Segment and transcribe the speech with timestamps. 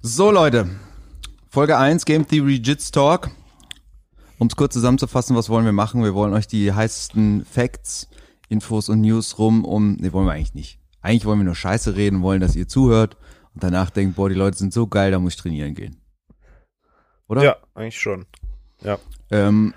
[0.00, 0.68] So Leute,
[1.50, 3.30] Folge 1 Game Theory Jits Talk.
[4.38, 6.04] Um es kurz zusammenzufassen, was wollen wir machen?
[6.04, 8.08] Wir wollen euch die heißesten Facts,
[8.48, 10.78] Infos und News rum um, ne, wollen wir eigentlich nicht.
[11.00, 13.16] Eigentlich wollen wir nur Scheiße reden, wollen, dass ihr zuhört
[13.54, 16.00] und danach denkt, boah, die Leute sind so geil, da muss ich trainieren gehen.
[17.26, 17.42] Oder?
[17.42, 18.26] Ja, eigentlich schon.
[18.82, 19.00] Ja.
[19.32, 19.74] Ähm,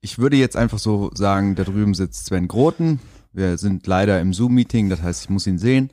[0.00, 3.00] ich würde jetzt einfach so sagen, da drüben sitzt Sven Groten.
[3.34, 5.90] Wir sind leider im Zoom-Meeting, das heißt, ich muss ihn sehen.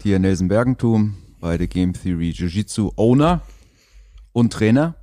[0.00, 3.42] Hier Nelson Bergentum, beide Game Theory Jiu-Jitsu Owner
[4.32, 4.94] und Trainer.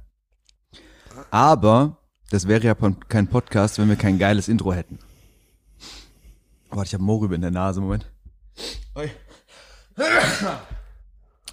[1.32, 1.98] Aber
[2.32, 2.76] das wäre ja
[3.10, 5.00] kein Podcast, wenn wir kein geiles Intro hätten.
[6.70, 8.10] Warte, ich habe Mohrrübe in der Nase, Moment.
[8.96, 9.12] Oi.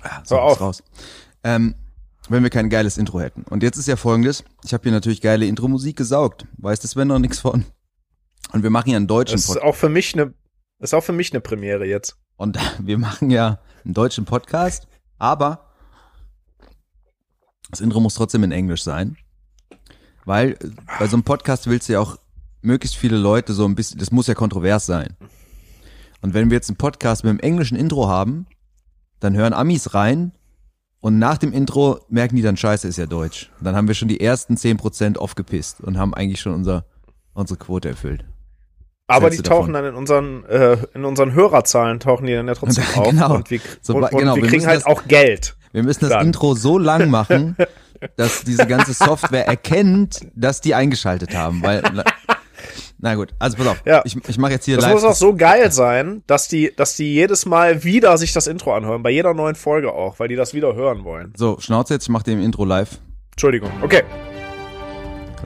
[0.03, 0.61] Ah, so, Hör auf.
[0.61, 0.85] raus.
[1.43, 1.75] Ähm,
[2.29, 3.43] wenn wir kein geiles Intro hätten.
[3.43, 6.47] Und jetzt ist ja folgendes, ich habe hier natürlich geile Intro-Musik gesaugt.
[6.59, 7.65] Weiß das Sven noch nichts von.
[8.53, 10.33] Und wir machen ja einen deutschen Das ist auch für mich eine,
[10.79, 12.17] ist auch für mich eine Premiere jetzt.
[12.37, 14.87] Und wir machen ja einen deutschen Podcast,
[15.19, 15.67] aber
[17.71, 19.17] das Intro muss trotzdem in Englisch sein.
[20.25, 22.19] Weil äh, bei so einem Podcast willst du ja auch
[22.63, 25.17] möglichst viele Leute so ein bisschen, das muss ja kontrovers sein.
[26.21, 28.47] Und wenn wir jetzt einen Podcast mit einem englischen Intro haben,
[29.21, 30.33] dann hören Amis rein
[31.01, 33.51] und nach dem Intro merken die dann, scheiße, ist ja Deutsch.
[33.59, 36.85] Und dann haben wir schon die ersten 10% aufgepisst und haben eigentlich schon unser,
[37.33, 38.25] unsere Quote erfüllt.
[39.09, 39.85] Aber die tauchen davon?
[39.85, 43.09] dann in unseren, äh, in unseren Hörerzahlen tauchen die dann ja trotzdem auf.
[43.11, 43.35] Genau.
[43.37, 45.57] Und wir, So, und, und genau, wir kriegen halt das- auch Geld.
[45.73, 46.27] Wir müssen das Dann.
[46.29, 47.57] Intro so lang machen,
[48.17, 51.83] dass diese ganze Software erkennt, dass die eingeschaltet haben, weil
[52.99, 54.01] na, gut, also pass auf, Ja.
[54.07, 54.95] ich, ich mache jetzt hier Das live.
[54.95, 58.75] muss auch so geil sein, dass die, dass die jedes Mal wieder sich das Intro
[58.75, 61.35] anhören, bei jeder neuen Folge auch, weil die das wieder hören wollen.
[61.37, 62.99] so, Schnauze jetzt, ich mache dem Intro live.
[63.33, 63.71] Entschuldigung.
[63.83, 64.03] Okay.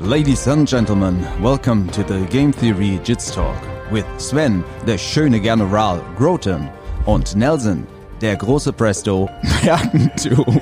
[0.01, 3.55] Ladies and gentlemen, welcome to the Game Theory Jits Talk
[3.93, 6.71] with Sven, der schöne General Groten
[7.05, 7.87] und Nelson,
[8.23, 9.29] der große Presto
[9.63, 10.59] Bergentum.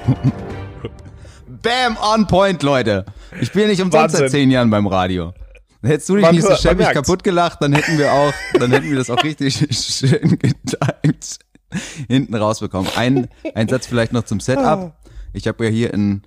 [1.62, 3.05] Bam, on point, Leute.
[3.41, 5.33] Ich bin nicht umsonst seit zehn Jahren beim Radio.
[5.83, 8.91] Hättest du dich Man nicht so schäbig kaputt gelacht, dann hätten wir auch, dann hätten
[8.91, 11.38] wir das auch richtig schön getimt
[12.09, 12.91] hinten rausbekommen.
[12.97, 14.97] Ein, ein Satz vielleicht noch zum Setup.
[15.32, 16.22] Ich habe ja hier ein,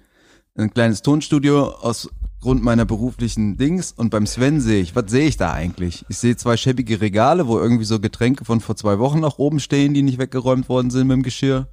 [0.55, 2.09] ein kleines Tonstudio aus
[2.41, 6.05] Grund meiner beruflichen Dings und beim Sven sehe ich, was sehe ich da eigentlich?
[6.09, 9.59] Ich sehe zwei schäbige Regale, wo irgendwie so Getränke von vor zwei Wochen nach oben
[9.59, 11.67] stehen, die nicht weggeräumt worden sind mit dem Geschirr.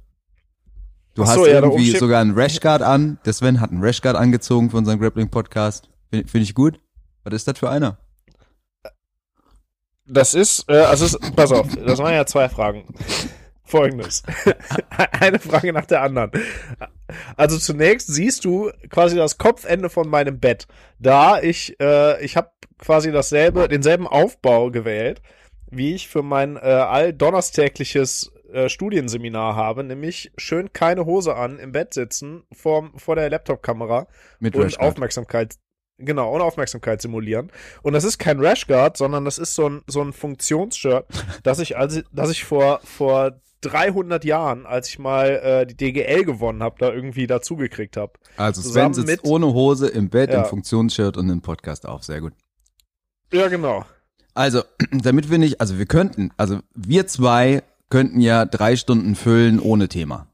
[1.15, 3.17] Du Ach hast so, ja, irgendwie sogar einen Rashguard an.
[3.25, 5.89] Der Sven hat einen Rashguard angezogen für unseren Grappling-Podcast.
[6.11, 6.79] Finde find ich gut.
[7.23, 7.97] Was ist das für einer?
[10.05, 12.85] Das ist, äh, also ist, pass auf, das waren ja zwei Fragen.
[13.63, 14.23] Folgendes.
[15.19, 16.31] Eine Frage nach der anderen.
[17.37, 20.67] Also zunächst siehst du quasi das Kopfende von meinem Bett.
[20.99, 25.21] Da ich, äh, ich habe quasi dasselbe, denselben Aufbau gewählt,
[25.69, 31.71] wie ich für mein äh, alldonnerstägliches äh, Studienseminar habe, nämlich schön keine Hose an, im
[31.71, 34.07] Bett sitzen, vor, vor der Laptopkamera
[34.39, 34.91] Mit und Rashguard.
[34.91, 35.55] Aufmerksamkeit,
[35.97, 37.51] genau, und Aufmerksamkeit simulieren.
[37.83, 41.05] Und das ist kein Rashguard, sondern das ist so ein, so ein Funktionsshirt,
[41.43, 46.23] das ich, also, das ich vor, vor 300 Jahren, als ich mal äh, die DGL
[46.23, 48.13] gewonnen habe, da irgendwie dazugekriegt habe.
[48.37, 50.39] Also Sven zusammen sitzt mit- ohne Hose im Bett, Ja.
[50.43, 52.03] im Funktionsshirt und im Podcast auf.
[52.03, 52.33] Sehr gut.
[53.33, 53.85] Ja, genau.
[54.33, 59.59] Also, damit wir nicht, also wir könnten, also wir zwei könnten ja drei Stunden füllen
[59.59, 60.27] ohne Thema.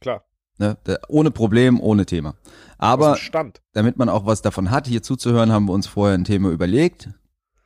[0.00, 0.24] Klar.
[0.58, 0.76] Ne?
[0.84, 2.34] Da- Ohne Problem, ohne Thema.
[2.78, 3.62] Aber Aus dem Stand.
[3.72, 7.10] damit man auch was davon hat, hier zuzuhören, haben wir uns vorher ein Thema überlegt.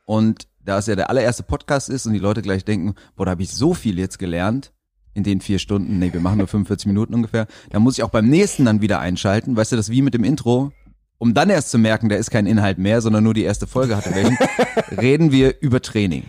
[0.05, 3.31] Und da es ja der allererste Podcast ist und die Leute gleich denken, boah, da
[3.31, 4.73] habe ich so viel jetzt gelernt
[5.13, 8.09] in den vier Stunden, nee, wir machen nur 45 Minuten ungefähr, da muss ich auch
[8.09, 9.55] beim nächsten dann wieder einschalten.
[9.55, 10.73] Weißt du, das wie mit dem Intro,
[11.19, 13.95] um dann erst zu merken, da ist kein Inhalt mehr, sondern nur die erste Folge
[13.95, 14.37] hatte welchen,
[15.01, 16.25] reden wir über Training.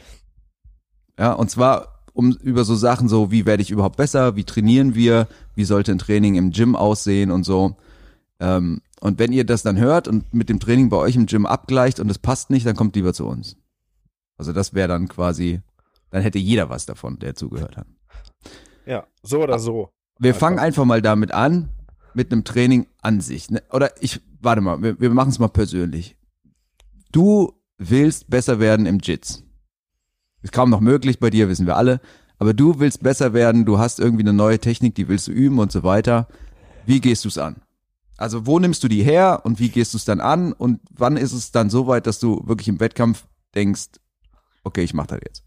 [1.18, 4.94] Ja, und zwar um über so Sachen so, wie werde ich überhaupt besser, wie trainieren
[4.94, 7.76] wir, wie sollte ein Training im Gym aussehen und so.
[8.38, 11.44] Ähm, und wenn ihr das dann hört und mit dem Training bei euch im Gym
[11.44, 13.56] abgleicht und es passt nicht, dann kommt lieber zu uns.
[14.38, 15.60] Also das wäre dann quasi,
[16.10, 17.86] dann hätte jeder was davon, der zugehört hat.
[18.86, 19.90] Ja, so oder so.
[20.18, 20.40] Wir Einfach.
[20.40, 21.70] fangen einfach mal damit an,
[22.14, 23.50] mit einem Training an sich.
[23.50, 23.62] Ne?
[23.70, 26.16] Oder ich, warte mal, wir, wir machen es mal persönlich.
[27.12, 29.44] Du willst besser werden im Jits.
[30.42, 32.00] Ist kaum noch möglich bei dir, wissen wir alle.
[32.38, 35.58] Aber du willst besser werden, du hast irgendwie eine neue Technik, die willst du üben
[35.58, 36.28] und so weiter.
[36.86, 37.56] Wie gehst du es an?
[38.16, 40.52] Also wo nimmst du die her und wie gehst du es dann an?
[40.52, 43.88] Und wann ist es dann so weit, dass du wirklich im Wettkampf denkst,
[44.64, 45.44] okay, ich mach das jetzt.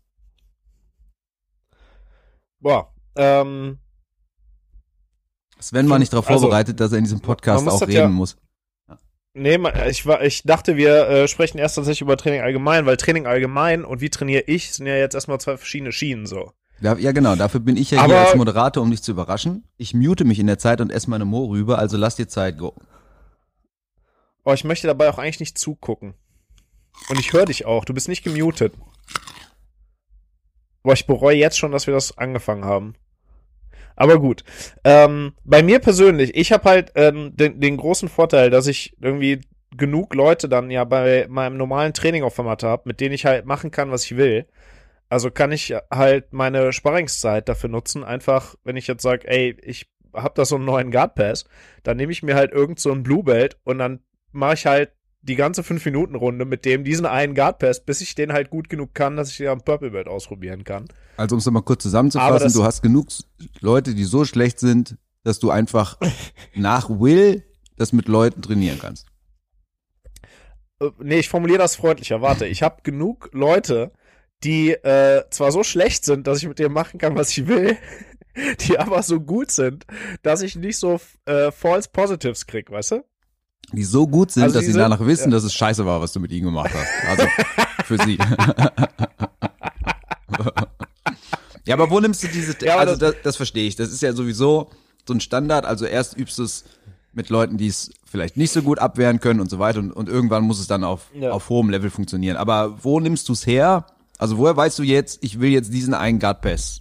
[2.60, 3.80] Boah, ähm,
[5.60, 8.38] Sven war nicht darauf Also, vorbereitet, dass er in diesem Podcast auch reden ja- muss.
[9.34, 13.28] Nee, ich, war, ich dachte, wir äh, sprechen erst tatsächlich über Training allgemein, weil Training
[13.28, 16.52] allgemein und wie trainiere ich sind ja jetzt erstmal zwei verschiedene Schienen so.
[16.81, 17.36] Ja, ja, genau.
[17.38, 19.64] Dafür bin ich ja Aber- hier als Moderator, um dich zu überraschen.
[19.78, 22.57] Ich mute mich in der Zeit und esse meine Mo rüber, also lass dir Zeit,
[22.57, 22.75] go.
[24.44, 26.16] Oh, ich möchte dabei auch eigentlich nicht zugucken.
[27.10, 27.86] Und ich höre dich auch.
[27.86, 28.74] Du bist nicht gemutet.
[30.84, 32.96] Boah, ich bereue jetzt schon, dass wir das angefangen haben.
[33.96, 34.44] Aber gut.
[34.84, 39.42] Ähm, bei mir persönlich, ich habe halt ähm, den, den großen Vorteil, dass ich irgendwie
[39.78, 43.46] genug Leute dann ja bei meinem normalen Training auf Format habe, mit denen ich halt
[43.46, 44.48] machen kann, was ich will.
[45.10, 48.04] Also kann ich halt meine Sparringszeit dafür nutzen.
[48.04, 51.46] Einfach, wenn ich jetzt sage, ey, ich hab da so einen neuen Guard Pass,
[51.84, 54.00] dann nehme ich mir halt irgend so ein Blue Belt und dann
[54.32, 58.33] mache ich halt die ganze 5-Minuten-Runde mit dem diesen einen Guard Pass, bis ich den
[58.33, 60.85] halt gut genug kann, dass ich den am Purple Belt ausprobieren kann.
[61.18, 63.07] Also um es nochmal kurz zusammenzufassen, du hast genug
[63.59, 65.97] Leute, die so schlecht sind, dass du einfach
[66.56, 67.44] nach Will
[67.77, 69.07] das mit Leuten trainieren kannst.
[70.79, 72.21] Äh, nee, ich formuliere das freundlicher.
[72.21, 73.91] Warte, ich habe genug Leute,
[74.44, 77.77] die äh, zwar so schlecht sind, dass ich mit denen machen kann, was ich will,
[78.62, 79.85] die aber so gut sind,
[80.23, 83.03] dass ich nicht so äh, False Positives krieg, weißt du?
[83.74, 86.12] Die so gut sind, Also dass sie sind- danach wissen, dass es scheiße war, was
[86.12, 86.90] du mit ihnen gemacht hast.
[87.10, 87.24] Also
[87.86, 88.18] für sie.
[91.66, 93.75] ja, aber wo nimmst du diese, Ja, also das, das verstehe ich.
[93.75, 94.69] Das ist ja sowieso
[95.08, 95.66] so ein Standard.
[95.66, 96.63] Also erst übst du es
[97.13, 100.10] mit Leuten, die es vielleicht nicht so gut abwehren können und so weiter und, und
[100.10, 101.31] irgendwann muss es dann auf, Ja.
[101.31, 102.38] auf hohem Level funktionieren.
[102.38, 103.86] Aber wo nimmst du es her?
[104.18, 106.80] Also woher weißt du jetzt, ich will jetzt diesen einen Guard Pass?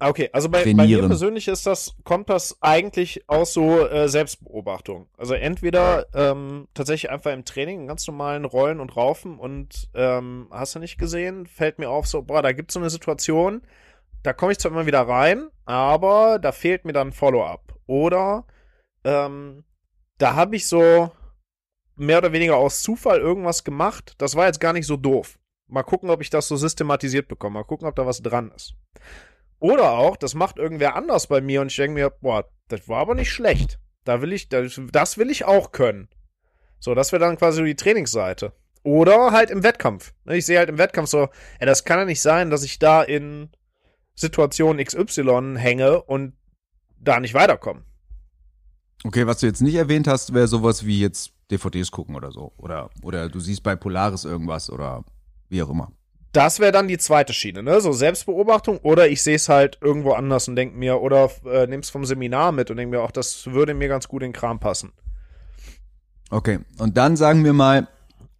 [0.00, 5.08] Okay, also bei, bei mir persönlich ist das, kommt das eigentlich aus so äh, Selbstbeobachtung.
[5.16, 10.46] Also entweder ähm, tatsächlich einfach im Training, in ganz normalen Rollen und Raufen und ähm,
[10.52, 13.62] hast du nicht gesehen, fällt mir auf so, boah, da gibt's so eine Situation,
[14.22, 17.74] da komme ich zwar immer wieder rein, aber da fehlt mir dann Follow-up.
[17.86, 18.46] Oder
[19.02, 19.64] ähm,
[20.18, 21.10] da habe ich so
[21.96, 25.40] mehr oder weniger aus Zufall irgendwas gemacht, das war jetzt gar nicht so doof.
[25.66, 27.54] Mal gucken, ob ich das so systematisiert bekomme.
[27.54, 28.74] Mal gucken, ob da was dran ist.
[29.60, 32.98] Oder auch, das macht irgendwer anders bei mir und ich denke mir, boah, das war
[32.98, 33.78] aber nicht schlecht.
[34.04, 36.08] Da will ich, das, das will ich auch können.
[36.78, 38.52] So, das wäre dann quasi die Trainingsseite.
[38.84, 40.14] Oder halt im Wettkampf.
[40.24, 41.28] Ne, Ich sehe halt im Wettkampf so,
[41.58, 43.50] ey, das kann ja nicht sein, dass ich da in
[44.14, 46.34] Situation XY hänge und
[46.98, 47.82] da nicht weiterkomme.
[49.04, 52.52] Okay, was du jetzt nicht erwähnt hast, wäre sowas wie jetzt DVDs gucken oder so.
[52.56, 55.04] Oder, oder du siehst bei Polaris irgendwas oder
[55.48, 55.92] wie auch immer.
[56.32, 57.80] Das wäre dann die zweite Schiene, ne?
[57.80, 61.90] So Selbstbeobachtung oder ich sehe es halt irgendwo anders und denk mir, oder äh, nehm's
[61.90, 64.60] vom Seminar mit und denk mir, auch das würde mir ganz gut in den Kram
[64.60, 64.92] passen.
[66.30, 67.88] Okay, und dann sagen wir mal,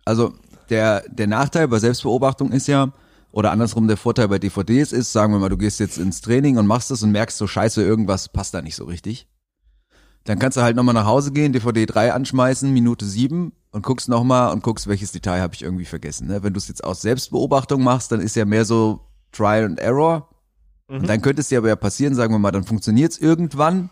[0.05, 0.35] also
[0.69, 2.93] der, der Nachteil bei Selbstbeobachtung ist ja,
[3.33, 6.59] oder andersrum der Vorteil bei DVDs ist, sagen wir mal, du gehst jetzt ins Training
[6.59, 9.27] und machst es und merkst so scheiße, irgendwas passt da nicht so richtig.
[10.25, 14.09] Dann kannst du halt nochmal nach Hause gehen, DVD 3 anschmeißen, Minute 7 und guckst
[14.09, 16.27] nochmal und guckst, welches Detail habe ich irgendwie vergessen.
[16.29, 16.43] Ne?
[16.43, 19.01] Wenn du es jetzt aus Selbstbeobachtung machst, dann ist ja mehr so
[19.33, 20.29] Trial and Error.
[20.89, 21.01] Mhm.
[21.01, 23.91] Und dann könnte es dir aber ja passieren, sagen wir mal, dann funktioniert es irgendwann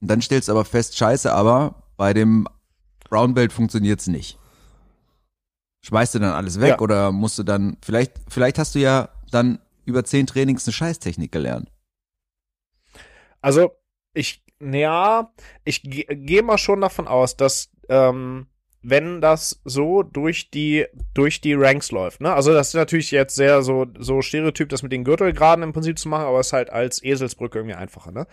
[0.00, 2.46] und dann stellst du aber fest, scheiße, aber bei dem
[3.08, 4.38] Brown Belt funktioniert es nicht.
[5.82, 6.80] Schmeißt du dann alles weg Ja.
[6.80, 11.30] oder musst du dann, vielleicht, vielleicht hast du ja dann über zehn Trainings eine Scheißtechnik
[11.30, 11.70] gelernt.
[13.40, 13.72] Also,
[14.14, 15.30] ich, ja,
[15.64, 18.46] ich ge- gehe mal schon davon aus, dass, ähm,
[18.84, 22.34] wenn das so durch die, durch die Ranks läuft, ne?
[22.34, 25.98] Also, das ist natürlich jetzt sehr so, so Stereotyp, das mit den Gürtelgraden im Prinzip
[25.98, 28.26] zu machen, aber es ist halt als Eselsbrücke irgendwie einfacher, ne?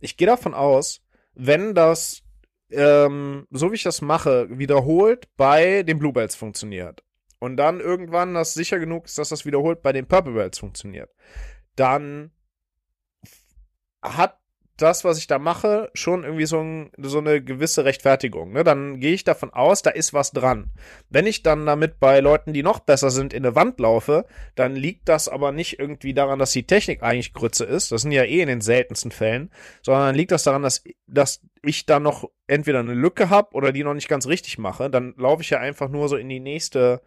[0.00, 1.02] Ich gehe davon aus,
[1.34, 2.22] wenn das,
[2.70, 7.04] ähm, so wie ich das mache, wiederholt bei den Blue Belts funktioniert
[7.38, 11.10] und dann irgendwann das sicher genug ist, dass das wiederholt bei den Purple Belts funktioniert,
[11.76, 12.32] dann
[14.02, 14.39] hat
[14.82, 18.52] das, was ich da mache, schon irgendwie so, ein, so eine gewisse Rechtfertigung.
[18.52, 18.64] Ne?
[18.64, 20.70] Dann gehe ich davon aus, da ist was dran.
[21.08, 24.74] Wenn ich dann damit bei Leuten, die noch besser sind, in eine Wand laufe, dann
[24.74, 27.92] liegt das aber nicht irgendwie daran, dass die Technik eigentlich Grütze ist.
[27.92, 29.50] Das sind ja eh in den seltensten Fällen.
[29.82, 33.84] Sondern liegt das daran, dass, dass ich da noch entweder eine Lücke habe oder die
[33.84, 34.90] noch nicht ganz richtig mache.
[34.90, 37.02] Dann laufe ich ja einfach nur so in die nächste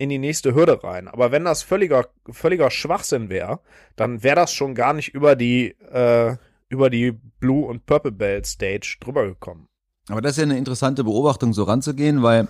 [0.00, 1.08] in die nächste Hürde rein.
[1.08, 3.60] Aber wenn das völliger, völliger Schwachsinn wäre,
[3.96, 6.36] dann wäre das schon gar nicht über die, äh,
[6.70, 9.66] über die Blue und Purple Belt Stage drüber gekommen.
[10.08, 12.48] Aber das ist ja eine interessante Beobachtung, so ranzugehen, weil,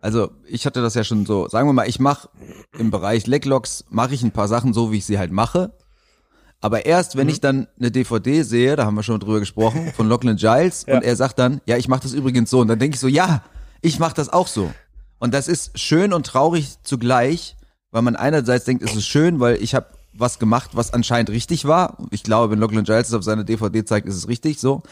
[0.00, 2.28] also ich hatte das ja schon so, sagen wir mal, ich mache
[2.78, 5.72] im Bereich Leglocks, mache ich ein paar Sachen so, wie ich sie halt mache.
[6.60, 7.32] Aber erst, wenn Mhm.
[7.32, 10.94] ich dann eine DVD sehe, da haben wir schon drüber gesprochen, von Lachlan Giles, Ja.
[10.96, 12.60] und er sagt dann, ja, ich mache das übrigens so.
[12.60, 13.42] Und dann denke ich so, ja,
[13.80, 14.72] ich mache das auch so.
[15.18, 17.56] Und das ist schön und traurig zugleich,
[17.90, 21.64] weil man einerseits denkt, es ist schön, weil ich habe was gemacht, was anscheinend richtig
[21.64, 21.98] war.
[22.10, 24.82] Ich glaube, wenn Lachlan Giles es auf seiner DVD zeigt, ist es richtig so.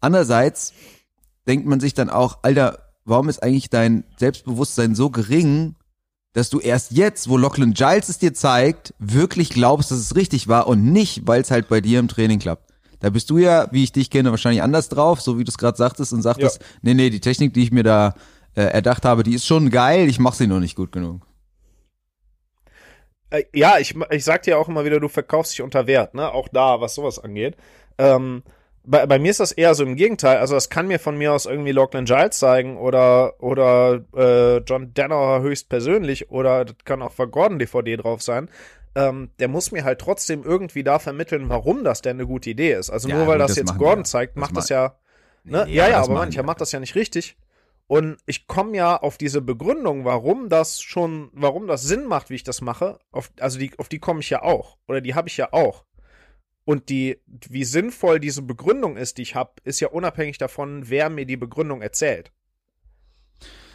[0.00, 0.72] Andererseits
[1.46, 5.76] denkt man sich dann auch, Alter, warum ist eigentlich dein Selbstbewusstsein so gering,
[6.32, 10.48] dass du erst jetzt, wo Lachlan Giles es dir zeigt, wirklich glaubst, dass es richtig
[10.48, 12.74] war und nicht, weil es halt bei dir im Training klappt.
[13.00, 15.58] Da bist du ja, wie ich dich kenne, wahrscheinlich anders drauf, so wie du es
[15.58, 16.66] gerade sagtest und sagtest, ja.
[16.82, 18.14] nee, nee, die Technik, die ich mir da
[18.54, 21.25] äh, erdacht habe, die ist schon geil, ich mache sie nur nicht gut genug.
[23.36, 26.32] Äh, ja, ich, ich sag dir auch immer wieder, du verkaufst dich unter Wert, ne?
[26.32, 27.56] Auch da, was sowas angeht.
[27.98, 28.42] Ähm,
[28.86, 30.38] bei, bei mir ist das eher so im Gegenteil.
[30.38, 34.94] Also das kann mir von mir aus irgendwie Lachlan Giles zeigen oder oder äh, John
[34.94, 38.48] Denner höchstpersönlich oder das kann auch für Gordon DVD drauf sein.
[38.94, 42.72] Ähm, der muss mir halt trotzdem irgendwie da vermitteln, warum das denn eine gute Idee
[42.72, 42.88] ist.
[42.88, 44.04] Also ja, nur weil das, das jetzt Gordon wir.
[44.04, 44.94] zeigt, macht das, das ja.
[45.44, 45.64] Ne?
[45.66, 47.36] Nee, ja, ja, aber mancher macht das ja nicht richtig.
[47.88, 52.34] Und ich komme ja auf diese Begründung, warum das schon, warum das Sinn macht, wie
[52.34, 52.98] ich das mache.
[53.12, 54.76] Auf, also die, auf die komme ich ja auch.
[54.88, 55.84] Oder die habe ich ja auch.
[56.64, 61.08] Und die, wie sinnvoll diese Begründung ist, die ich habe, ist ja unabhängig davon, wer
[61.10, 62.32] mir die Begründung erzählt.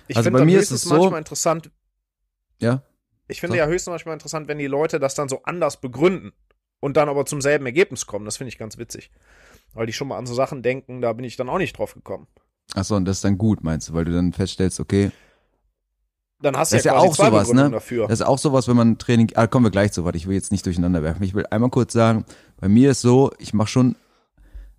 [0.09, 1.71] Ich also finde es so, manchmal interessant.
[2.59, 2.83] Ja.
[3.29, 3.59] Ich finde so.
[3.59, 6.33] ja höchstens manchmal interessant, wenn die Leute das dann so anders begründen
[6.81, 8.25] und dann aber zum selben Ergebnis kommen.
[8.25, 9.09] Das finde ich ganz witzig.
[9.73, 11.93] Weil die schon mal an so Sachen denken, da bin ich dann auch nicht drauf
[11.93, 12.27] gekommen.
[12.73, 15.11] Achso, und das ist dann gut, meinst du, weil du dann feststellst, okay.
[16.41, 17.69] Dann hast du ja, ja auch sowas, ne?
[17.69, 18.07] Dafür.
[18.07, 20.35] Das ist auch sowas, wenn man Training, ah, kommen wir gleich zu weit, ich will
[20.35, 21.23] jetzt nicht durcheinander werfen.
[21.23, 22.25] Ich will einmal kurz sagen,
[22.59, 23.95] bei mir ist so, ich mache schon,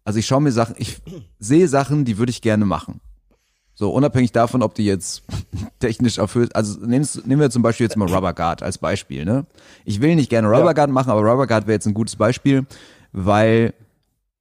[0.05, 1.01] also ich schaue mir Sachen, ich
[1.39, 3.01] sehe Sachen, die würde ich gerne machen.
[3.75, 5.23] So, unabhängig davon, ob die jetzt
[5.79, 9.47] technisch erfüllt, also nehmen wir zum Beispiel jetzt mal Rubber Guard als Beispiel, ne?
[9.85, 12.67] Ich will nicht gerne Rubber Guard machen, aber Rubber Guard wäre jetzt ein gutes Beispiel,
[13.13, 13.75] weil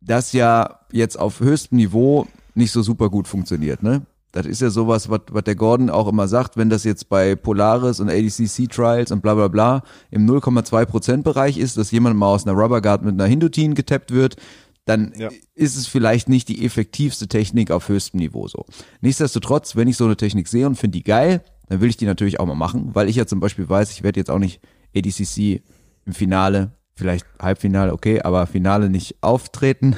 [0.02, 4.06] das ja jetzt auf höchstem Niveau nicht so super gut funktioniert, ne?
[4.32, 8.00] Das ist ja sowas, was, der Gordon auch immer sagt, wenn das jetzt bei Polaris
[8.00, 12.48] und ADCC Trials und bla bla bla im 0,2% Bereich ist, dass jemand mal aus
[12.48, 14.38] einer Rubber Guard mit einer Hindutin getappt wird,
[14.86, 15.30] dann ja.
[15.54, 18.66] ist es vielleicht nicht die effektivste Technik auf höchstem Niveau so.
[19.02, 22.06] Nichtsdestotrotz, wenn ich so eine Technik sehe und finde die geil, dann will ich die
[22.06, 24.62] natürlich auch mal machen, weil ich ja zum Beispiel weiß, ich werde jetzt auch nicht
[24.96, 25.62] ADCC
[26.06, 29.96] im Finale vielleicht Halbfinale, okay, aber Finale nicht auftreten.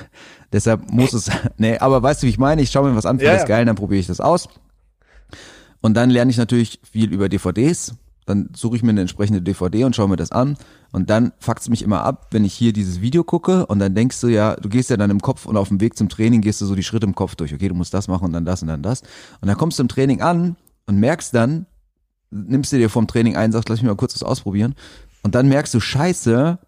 [0.53, 2.62] Deshalb muss es, nee, aber weißt du, wie ich meine?
[2.62, 4.48] Ich schaue mir was an, finde ja, das geil, dann probiere ich das aus.
[5.81, 7.95] Und dann lerne ich natürlich viel über DVDs.
[8.25, 10.55] Dann suche ich mir eine entsprechende DVD und schaue mir das an.
[10.93, 14.22] Und dann fuckt's mich immer ab, wenn ich hier dieses Video gucke und dann denkst
[14.22, 16.62] du ja, du gehst ja dann im Kopf und auf dem Weg zum Training gehst
[16.62, 17.53] du so die Schritte im Kopf durch.
[17.53, 19.01] Okay, du musst das machen und dann das und dann das.
[19.41, 20.55] Und dann kommst du im Training an
[20.86, 21.65] und merkst dann,
[22.31, 24.75] nimmst du dir vom Training ein, sagst, lass mich mal kurz was ausprobieren.
[25.24, 26.60] Und dann merkst du, scheiße,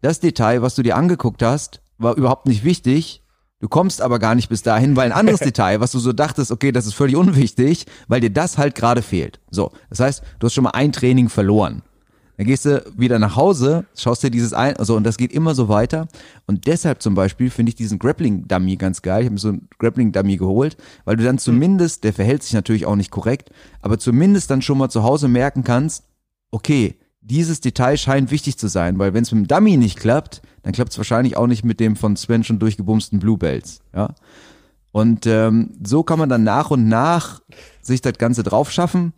[0.00, 3.22] das Detail, was du dir angeguckt hast, war überhaupt nicht wichtig.
[3.60, 6.52] Du kommst aber gar nicht bis dahin, weil ein anderes Detail, was du so dachtest,
[6.52, 9.40] okay, das ist völlig unwichtig, weil dir das halt gerade fehlt.
[9.50, 11.82] So, das heißt, du hast schon mal ein Training verloren.
[12.36, 15.54] Dann gehst du wieder nach Hause, schaust dir dieses ein, also und das geht immer
[15.54, 16.08] so weiter.
[16.46, 19.20] Und deshalb zum Beispiel finde ich diesen Grappling Dummy ganz geil.
[19.20, 22.52] Ich habe mir so einen Grappling Dummy geholt, weil du dann zumindest, der verhält sich
[22.52, 23.50] natürlich auch nicht korrekt,
[23.82, 26.04] aber zumindest dann schon mal zu Hause merken kannst,
[26.50, 30.42] okay, dieses Detail scheint wichtig zu sein, weil wenn es mit dem Dummy nicht klappt,
[30.64, 33.82] dann klappt es wahrscheinlich auch nicht mit dem von Sven schon durchgebumsten Bluebells.
[33.94, 34.14] Ja.
[34.92, 37.42] Und ähm, so kann man dann nach und nach
[37.82, 39.12] sich das Ganze drauf schaffen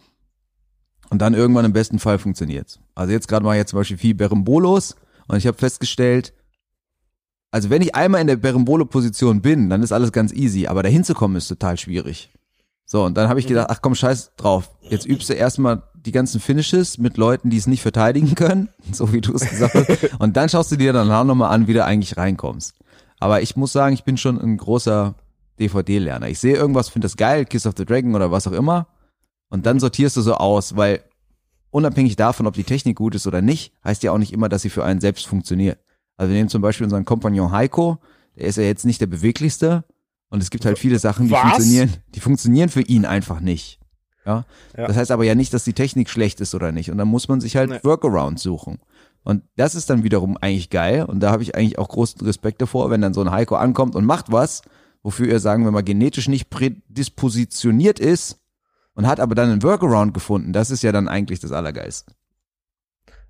[1.08, 2.80] und dann irgendwann im besten Fall funktioniert's.
[2.94, 4.96] Also jetzt gerade mal jetzt zum Beispiel viel Berimbolos
[5.28, 6.34] und ich habe festgestellt,
[7.52, 11.04] also wenn ich einmal in der Berimbolo-Position bin, dann ist alles ganz easy, aber dahin
[11.04, 12.32] zu kommen ist total schwierig.
[12.84, 14.70] So, und dann habe ich gedacht, ach komm, scheiß drauf.
[14.80, 19.12] Jetzt übst du erstmal die ganzen Finishes mit Leuten, die es nicht verteidigen können, so
[19.12, 20.20] wie du es gesagt hast.
[20.20, 22.74] Und dann schaust du dir danach nochmal an, wie du eigentlich reinkommst.
[23.18, 25.14] Aber ich muss sagen, ich bin schon ein großer
[25.58, 26.28] DVD-Lerner.
[26.28, 28.86] Ich sehe irgendwas, finde das geil, Kiss of the Dragon oder was auch immer.
[29.48, 31.02] Und dann sortierst du so aus, weil
[31.70, 34.62] unabhängig davon, ob die Technik gut ist oder nicht, heißt ja auch nicht immer, dass
[34.62, 35.78] sie für einen selbst funktioniert.
[36.16, 37.98] Also wir nehmen zum Beispiel unseren Kompagnon Heiko,
[38.36, 39.84] der ist ja jetzt nicht der beweglichste.
[40.28, 41.40] Und es gibt halt viele Sachen, die was?
[41.42, 43.78] funktionieren, die funktionieren für ihn einfach nicht.
[44.26, 44.44] Ja?
[44.76, 44.86] ja?
[44.86, 46.90] Das heißt aber ja nicht, dass die Technik schlecht ist oder nicht.
[46.90, 47.78] Und dann muss man sich halt nee.
[47.82, 48.78] Workarounds suchen.
[49.22, 51.04] Und das ist dann wiederum eigentlich geil.
[51.04, 53.94] Und da habe ich eigentlich auch großen Respekt davor, wenn dann so ein Heiko ankommt
[53.94, 54.62] und macht was,
[55.02, 58.40] wofür er, sagen wir mal, genetisch nicht prädispositioniert ist
[58.94, 60.52] und hat aber dann einen Workaround gefunden.
[60.52, 62.12] Das ist ja dann eigentlich das Allergeilste.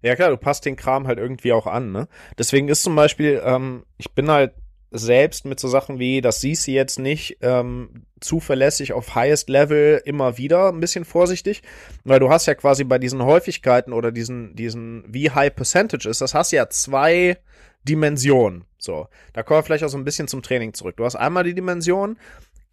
[0.03, 2.09] Ja klar, du passt den Kram halt irgendwie auch an, ne?
[2.39, 4.55] Deswegen ist zum Beispiel, ähm, ich bin halt
[4.99, 10.01] selbst mit so Sachen wie, das siehst du jetzt nicht ähm, zuverlässig auf highest level
[10.05, 11.63] immer wieder ein bisschen vorsichtig,
[12.05, 16.21] weil du hast ja quasi bei diesen Häufigkeiten oder diesen, diesen, wie high percentage ist,
[16.21, 17.39] das hast ja zwei
[17.85, 18.65] Dimensionen.
[18.79, 20.97] So, da kommen wir vielleicht auch so ein bisschen zum Training zurück.
[20.97, 22.19] Du hast einmal die Dimension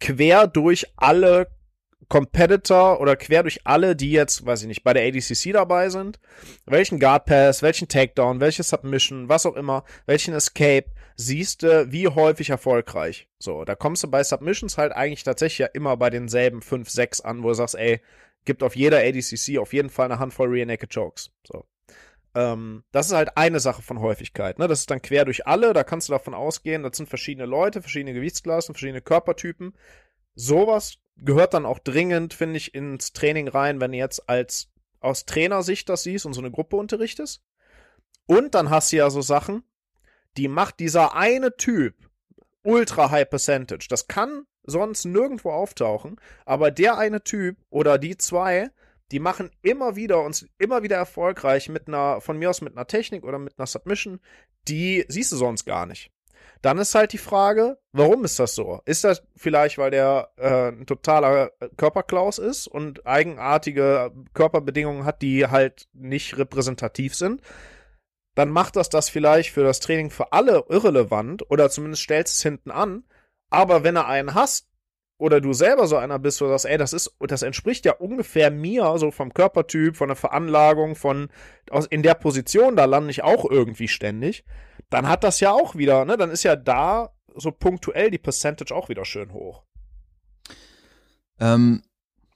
[0.00, 1.48] quer durch alle
[2.08, 6.20] Competitor oder quer durch alle, die jetzt, weiß ich nicht, bei der ADCC dabei sind,
[6.66, 12.08] welchen Guard Pass, welchen Takedown, welche Submission, was auch immer, welchen Escape, siehst du, wie
[12.08, 13.28] häufig erfolgreich.
[13.38, 17.20] So, da kommst du bei Submissions halt eigentlich tatsächlich ja immer bei denselben 5, 6
[17.20, 18.00] an, wo du sagst, ey,
[18.44, 21.30] gibt auf jeder ADCC auf jeden Fall eine Handvoll Rear Naked Chokes.
[21.46, 21.64] So.
[22.34, 24.58] Ähm, das ist halt eine Sache von Häufigkeit.
[24.58, 24.68] Ne?
[24.68, 25.72] Das ist dann quer durch alle.
[25.72, 29.74] Da kannst du davon ausgehen, das sind verschiedene Leute, verschiedene Gewichtsklassen, verschiedene Körpertypen.
[30.34, 35.26] Sowas gehört dann auch dringend, finde ich, ins Training rein, wenn du jetzt als aus
[35.26, 37.42] Trainersicht das siehst und so eine Gruppe unterrichtest.
[38.26, 39.62] Und dann hast du ja so Sachen,
[40.36, 41.94] die macht dieser eine Typ
[42.62, 43.86] ultra high percentage.
[43.88, 48.70] Das kann sonst nirgendwo auftauchen, aber der eine Typ oder die zwei,
[49.12, 52.86] die machen immer wieder uns immer wieder erfolgreich mit einer, von mir aus mit einer
[52.86, 54.20] Technik oder mit einer Submission,
[54.66, 56.10] die siehst du sonst gar nicht.
[56.64, 58.80] Dann ist halt die Frage, warum ist das so?
[58.86, 65.46] Ist das vielleicht, weil der äh, ein totaler Körperklaus ist und eigenartige Körperbedingungen hat, die
[65.46, 67.42] halt nicht repräsentativ sind?
[68.34, 72.42] Dann macht das das vielleicht für das Training für alle irrelevant oder zumindest stellst es
[72.42, 73.04] hinten an.
[73.50, 74.66] Aber wenn er einen hast,
[75.24, 77.94] oder du selber so einer bist, wo du sagst, ey, das ist, das entspricht ja
[77.94, 81.28] ungefähr mir, so vom Körpertyp, von der Veranlagung, von,
[81.70, 84.44] aus, in der Position, da lande ich auch irgendwie ständig,
[84.90, 88.74] dann hat das ja auch wieder, ne, dann ist ja da so punktuell die Percentage
[88.74, 89.62] auch wieder schön hoch.
[91.40, 91.82] Ähm,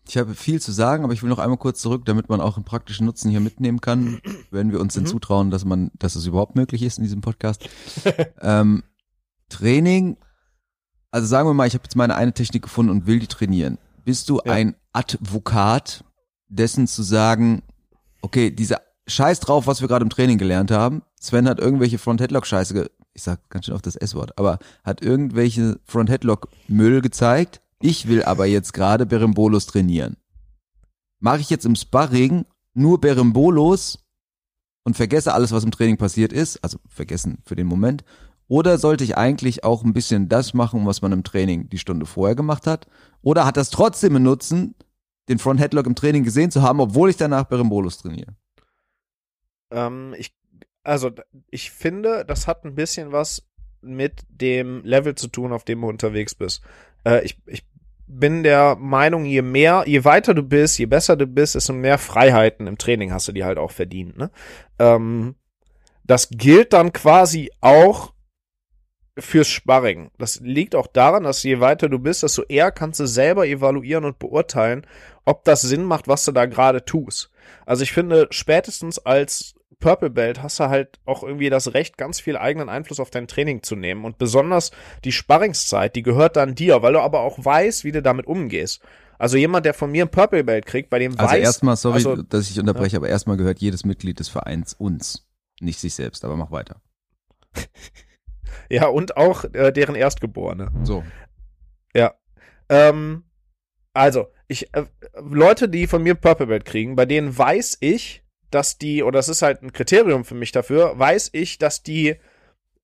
[0.09, 2.57] ich habe viel zu sagen, aber ich will noch einmal kurz zurück, damit man auch
[2.57, 5.09] einen praktischen Nutzen hier mitnehmen kann, wenn wir uns denn mhm.
[5.09, 7.69] zutrauen, dass man, dass es überhaupt möglich ist in diesem Podcast.
[8.41, 8.83] ähm,
[9.51, 10.17] Training
[11.11, 13.79] also sagen wir mal, ich habe jetzt meine eine Technik gefunden und will die trainieren.
[14.05, 14.53] Bist du ja.
[14.53, 16.05] ein Advokat
[16.49, 17.63] dessen zu sagen,
[18.23, 21.03] okay, dieser Scheiß drauf, was wir gerade im Training gelernt haben.
[21.21, 27.01] Sven hat irgendwelche Front-Headlock-Scheiße, ich sag ganz schön oft das S-Wort, aber hat irgendwelche Front-Headlock-Müll
[27.01, 27.61] gezeigt.
[27.81, 30.17] Ich will aber jetzt gerade Berimbolos trainieren.
[31.21, 34.05] Mache ich jetzt im Sparring nur Berimbolos
[34.85, 38.05] und vergesse alles, was im Training passiert ist, also vergessen für den Moment,
[38.49, 42.07] oder sollte ich eigentlich auch ein bisschen das machen, was man im Training die Stunde
[42.07, 42.87] vorher gemacht hat?
[43.23, 44.75] Oder hat das trotzdem einen Nutzen,
[45.29, 48.35] den Front Headlock im Training gesehen zu haben, obwohl ich danach Berimbolus trainiere?
[49.71, 50.35] Ähm, ich,
[50.83, 51.11] also
[51.51, 53.47] ich finde, das hat ein bisschen was
[53.83, 56.63] mit dem Level zu tun, auf dem du unterwegs bist.
[57.05, 57.67] Äh, ich, ich
[58.07, 61.99] bin der Meinung, je mehr, je weiter du bist, je besser du bist, desto mehr
[61.99, 64.17] Freiheiten im Training hast du die halt auch verdient.
[64.17, 64.31] Ne?
[64.79, 65.35] Ähm,
[66.05, 68.15] das gilt dann quasi auch
[69.19, 70.11] fürs Sparring.
[70.19, 74.05] Das liegt auch daran, dass je weiter du bist, desto eher kannst du selber evaluieren
[74.05, 74.87] und beurteilen,
[75.25, 77.31] ob das Sinn macht, was du da gerade tust.
[77.67, 82.21] Also ich finde, spätestens als Purple Belt hast du halt auch irgendwie das Recht, ganz
[82.21, 84.05] viel eigenen Einfluss auf dein Training zu nehmen.
[84.05, 84.73] Und besonders
[85.05, 88.83] die Sparringszeit, die gehört dann dir, weil du aber auch weißt, wie du damit umgehst.
[89.19, 91.31] Also jemand, der von mir ein Purple Belt kriegt, bei dem also weiß...
[91.31, 92.99] Also erstmal, sorry, also, dass ich unterbreche, ja.
[92.99, 95.27] aber erstmal gehört jedes Mitglied des Vereins uns.
[95.61, 96.81] Nicht sich selbst, aber mach weiter.
[98.69, 100.71] Ja, und auch äh, deren Erstgeborene.
[100.83, 101.05] So.
[101.95, 102.15] Ja.
[102.69, 103.25] Ähm,
[103.95, 104.85] also, ich, äh,
[105.21, 109.29] Leute, die von mir Purple Belt kriegen, bei denen weiß ich, dass die, oder das
[109.29, 112.17] ist halt ein Kriterium für mich dafür, weiß ich, dass die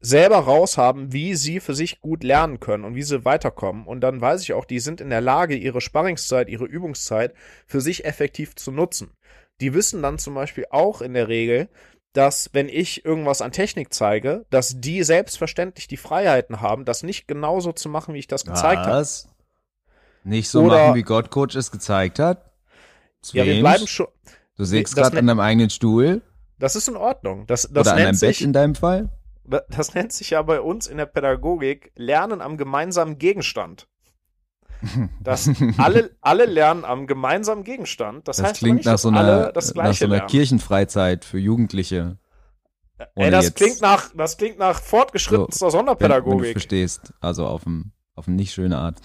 [0.01, 3.87] selber raushaben, wie sie für sich gut lernen können und wie sie weiterkommen.
[3.87, 7.33] Und dann weiß ich auch, die sind in der Lage, ihre Sparringszeit, ihre Übungszeit
[7.67, 9.13] für sich effektiv zu nutzen.
[9.61, 11.69] Die wissen dann zum Beispiel auch in der Regel,
[12.15, 17.29] dass wenn ich irgendwas an Technik zeige, dass die selbstverständlich die Freiheiten haben, das nicht
[17.29, 19.07] genauso zu machen, wie ich das gezeigt habe.
[20.23, 22.51] Nicht so Oder, machen, wie Gott Coach es gezeigt hat?
[23.21, 23.49] Zwingend.
[23.49, 24.07] Ja, wir bleiben schon.
[24.57, 26.23] Du sägst gerade an deinem eigenen Stuhl.
[26.59, 27.47] Das ist in Ordnung.
[27.47, 29.11] Das, das Oder an deinem Bett in deinem Fall?
[29.69, 33.89] Das nennt sich ja bei uns in der Pädagogik Lernen am gemeinsamen Gegenstand.
[35.21, 38.29] Dass alle, alle lernen am gemeinsamen Gegenstand.
[38.29, 40.27] Das, das heißt klingt nicht, nach so einer, nach so einer lernen.
[40.27, 42.19] Kirchenfreizeit für Jugendliche.
[43.17, 46.33] Ey, das klingt nach, das klingt nach fortgeschrittenster so, Sonderpädagogik.
[46.33, 49.01] Wenn, wenn, du verstehst, also auf dem, auf eine nicht schöne Art.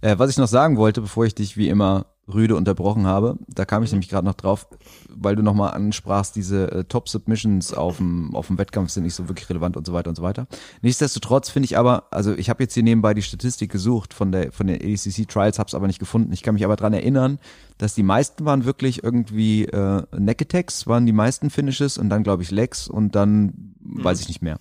[0.00, 3.38] Äh, was ich noch sagen wollte, bevor ich dich wie immer rüde unterbrochen habe.
[3.48, 4.68] Da kam ich nämlich gerade noch drauf,
[5.08, 9.28] weil du nochmal ansprachst, diese äh, Top-Submissions auf dem, auf dem Wettkampf sind nicht so
[9.28, 10.46] wirklich relevant und so weiter und so weiter.
[10.82, 14.52] Nichtsdestotrotz finde ich aber, also ich habe jetzt hier nebenbei die Statistik gesucht von der
[14.52, 16.32] von den ADCC Trials, habe es aber nicht gefunden.
[16.32, 17.38] Ich kann mich aber dran erinnern,
[17.78, 22.22] dass die meisten waren wirklich irgendwie äh, Neck Attacks, waren die meisten Finishes und dann
[22.22, 24.04] glaube ich Legs und dann mhm.
[24.04, 24.58] weiß ich nicht mehr.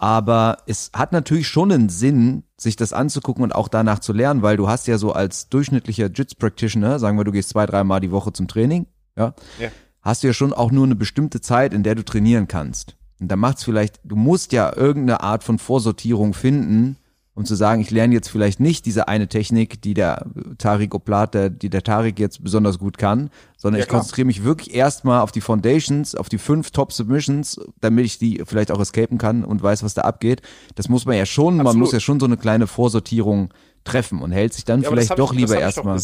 [0.00, 4.40] Aber es hat natürlich schon einen Sinn, sich das anzugucken und auch danach zu lernen,
[4.40, 8.10] weil du hast ja so als durchschnittlicher Jits-Practitioner, sagen wir, du gehst zwei, dreimal die
[8.10, 9.68] Woche zum Training, ja, ja,
[10.00, 12.96] hast du ja schon auch nur eine bestimmte Zeit, in der du trainieren kannst.
[13.20, 16.96] Und da macht's vielleicht, du musst ja irgendeine Art von Vorsortierung finden,
[17.40, 20.26] um zu sagen, ich lerne jetzt vielleicht nicht diese eine Technik, die der
[20.58, 24.44] Tarik Oplat, der, die der Tarik jetzt besonders gut kann, sondern ja, ich konzentriere mich
[24.44, 28.78] wirklich erstmal auf die Foundations, auf die fünf Top Submissions, damit ich die vielleicht auch
[28.78, 30.42] escapen kann und weiß, was da abgeht.
[30.74, 31.64] Das muss man ja schon, Absolut.
[31.64, 35.18] man muss ja schon so eine kleine Vorsortierung treffen und hält sich dann ja, vielleicht
[35.18, 35.98] doch lieber erstmal.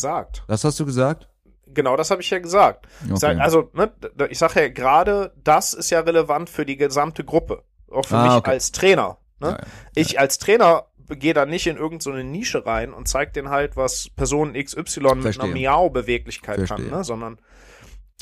[0.46, 1.29] Das hast du gesagt.
[1.66, 2.87] Genau, das habe ich ja gesagt.
[3.05, 3.12] Okay.
[3.12, 3.92] Ich sag, also, ne,
[4.31, 7.62] ich sage ja gerade, das ist ja relevant für die gesamte Gruppe.
[7.90, 8.51] Auch für Ah, mich okay.
[8.53, 9.18] als Trainer.
[9.38, 9.49] Ne?
[9.51, 9.59] Ja.
[9.94, 14.09] Ich als Trainer gehe da nicht in irgendeine Nische rein und zeig denen halt, was
[14.11, 15.45] Person XY mit Verstehe.
[15.45, 15.53] einer.
[15.55, 17.05] Miau-Beweglichkeit kann, ne?
[17.05, 17.38] sondern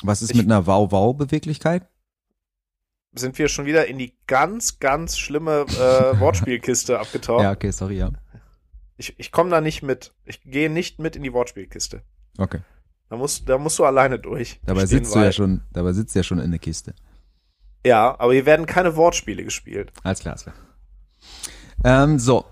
[0.03, 1.89] Was ist Ich- mit einer Wow-Wow-Beweglichkeit?
[3.17, 7.43] sind wir schon wieder in die ganz, ganz schlimme äh, Wortspielkiste abgetaucht.
[7.45, 8.11] Ja, okay, sorry, ja.
[8.97, 10.13] Ich, ich komme da nicht mit.
[10.25, 12.03] Ich gehe nicht mit in die Wortspielkiste.
[12.39, 12.61] Okay.
[13.09, 14.61] Da musst, da musst du alleine durch.
[14.67, 16.95] Dabei sitzt du ja schon, dabei sitzt du ja schon in der Kiste.
[17.87, 19.93] Ja, aber hier werden keine Wortspiele gespielt.
[20.03, 20.55] Alles klar, alles klar.
[21.85, 22.45] Ähm, so,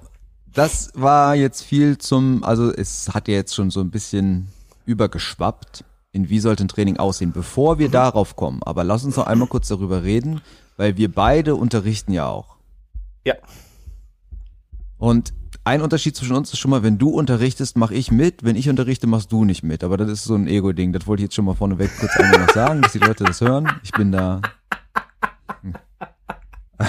[0.54, 4.48] das war jetzt viel zum, also es hat ja jetzt schon so ein bisschen
[4.84, 8.62] übergeschwappt, in wie sollte ein Training aussehen, bevor wir darauf kommen.
[8.64, 10.40] Aber lass uns noch einmal kurz darüber reden,
[10.76, 12.56] weil wir beide unterrichten ja auch.
[13.24, 13.34] Ja.
[14.98, 15.32] Und
[15.64, 18.68] ein Unterschied zwischen uns ist schon mal, wenn du unterrichtest, mache ich mit, wenn ich
[18.68, 19.84] unterrichte, machst du nicht mit.
[19.84, 20.92] Aber das ist so ein Ego-Ding.
[20.92, 23.40] Das wollte ich jetzt schon mal vorneweg kurz einmal noch sagen, dass die Leute das
[23.40, 23.68] hören.
[23.84, 24.40] Ich bin da,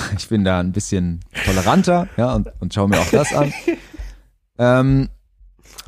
[0.17, 3.53] ich bin da ein bisschen toleranter, ja, und, und schau mir auch das an.
[4.57, 5.09] Ähm,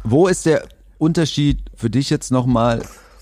[0.04, 2.82] wo ist der Unterschied für dich jetzt nochmal?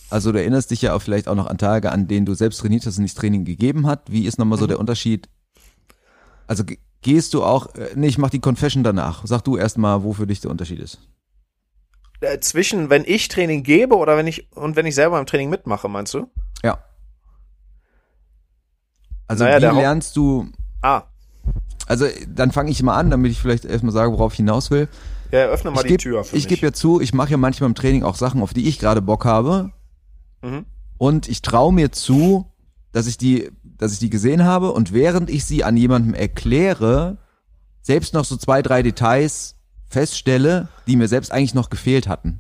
[0.10, 2.60] Also du erinnerst dich ja auch vielleicht auch noch an Tage, an denen du selbst
[2.60, 4.12] trainiert hast und nicht Training gegeben hat.
[4.12, 5.28] Wie ist nochmal so der Unterschied?
[6.48, 9.26] Also ge- gehst du auch, äh, nee, ich mach die Confession danach.
[9.26, 11.00] Sag du erstmal, wo für dich der Unterschied ist.
[12.22, 15.50] Äh, zwischen, wenn ich Training gebe oder wenn ich und wenn ich selber im Training
[15.50, 16.30] mitmache, meinst du?
[16.64, 16.78] Ja.
[19.28, 20.48] Also Naja, wie lernst du,
[20.84, 21.04] Ah,
[21.88, 24.88] also dann fange ich mal an, damit ich vielleicht erstmal sage, worauf ich hinaus will.
[25.32, 27.38] ja, öffne mal ich die geb- Tür für ich gebe ja zu, ich mache ja
[27.38, 29.72] manchmal im Training auch Sachen, auf die ich gerade Bock habe.
[30.42, 30.66] Mhm.
[30.98, 32.46] Und ich traue mir zu,
[32.92, 37.18] dass ich die, dass ich die gesehen habe und während ich sie an jemandem erkläre,
[37.82, 39.56] selbst noch so zwei, drei Details
[39.90, 42.40] feststelle, die mir selbst eigentlich noch gefehlt hatten.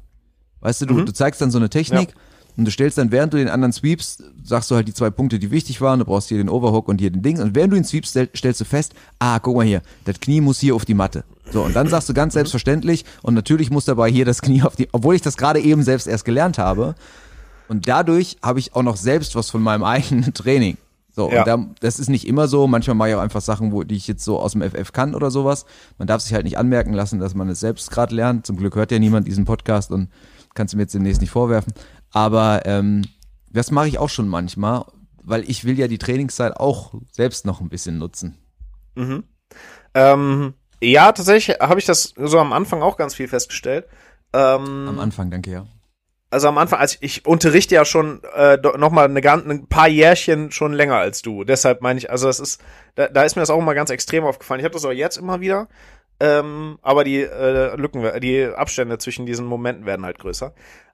[0.61, 1.05] Weißt du, du, Mhm.
[1.05, 2.13] du zeigst dann so eine Technik
[2.57, 5.39] und du stellst dann, während du den anderen sweepst, sagst du halt die zwei Punkte,
[5.39, 7.77] die wichtig waren, du brauchst hier den Overhook und hier den Ding und während du
[7.77, 10.85] ihn sweepst, stell, stellst du fest, ah, guck mal hier, das Knie muss hier auf
[10.85, 11.23] die Matte.
[11.51, 14.75] So, und dann sagst du ganz selbstverständlich und natürlich muss dabei hier das Knie auf
[14.75, 16.95] die, obwohl ich das gerade eben selbst erst gelernt habe,
[17.69, 20.77] und dadurch habe ich auch noch selbst was von meinem eigenen Training.
[21.15, 21.39] So, Ja.
[21.39, 22.67] und da, das ist nicht immer so.
[22.67, 25.15] Manchmal mache ich auch einfach Sachen, wo, die ich jetzt so aus dem FF kann
[25.15, 25.65] oder sowas.
[25.97, 28.45] Man darf sich halt nicht anmerken lassen, dass man es selbst gerade lernt.
[28.45, 30.09] Zum Glück hört ja niemand diesen Podcast und
[30.55, 31.71] kannst du mir jetzt demnächst nicht vorwerfen.
[32.13, 33.03] Aber ähm,
[33.51, 34.85] das mache ich auch schon manchmal,
[35.23, 38.37] weil ich will ja die Trainingszeit auch selbst noch ein bisschen nutzen.
[38.95, 39.23] Mhm.
[39.93, 43.87] Ähm, ja, tatsächlich habe ich das so am Anfang auch ganz viel festgestellt.
[44.33, 45.67] Ähm, Am Anfang, danke ja.
[46.31, 49.87] also am Anfang, als ich unterrichte ja schon äh, do- noch mal eine, ein paar
[49.87, 51.43] Jährchen schon länger als du.
[51.43, 52.61] Deshalb meine ich, also das ist,
[52.95, 54.59] da, da ist mir das auch immer ganz extrem aufgefallen.
[54.59, 55.67] Ich habe das auch jetzt immer wieder,
[56.19, 60.53] ähm, aber die äh, Lücken, die Abstände zwischen diesen Momenten werden halt größer.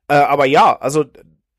[0.10, 1.06] Äh, aber ja, also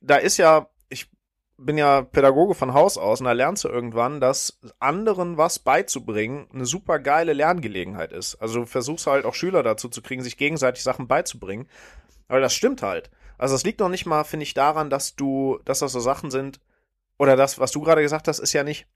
[0.00, 1.08] da ist ja, ich
[1.56, 6.48] bin ja Pädagoge von Haus aus und da lernst du irgendwann, dass anderen was beizubringen
[6.52, 8.34] eine super geile Lerngelegenheit ist.
[8.36, 11.68] Also du versuchst halt auch Schüler dazu zu kriegen, sich gegenseitig Sachen beizubringen.
[12.28, 13.10] Aber das stimmt halt.
[13.38, 16.30] Also es liegt noch nicht mal, finde ich, daran, dass du, dass das so Sachen
[16.30, 16.60] sind,
[17.20, 18.86] oder das, was du gerade gesagt hast, ist ja nicht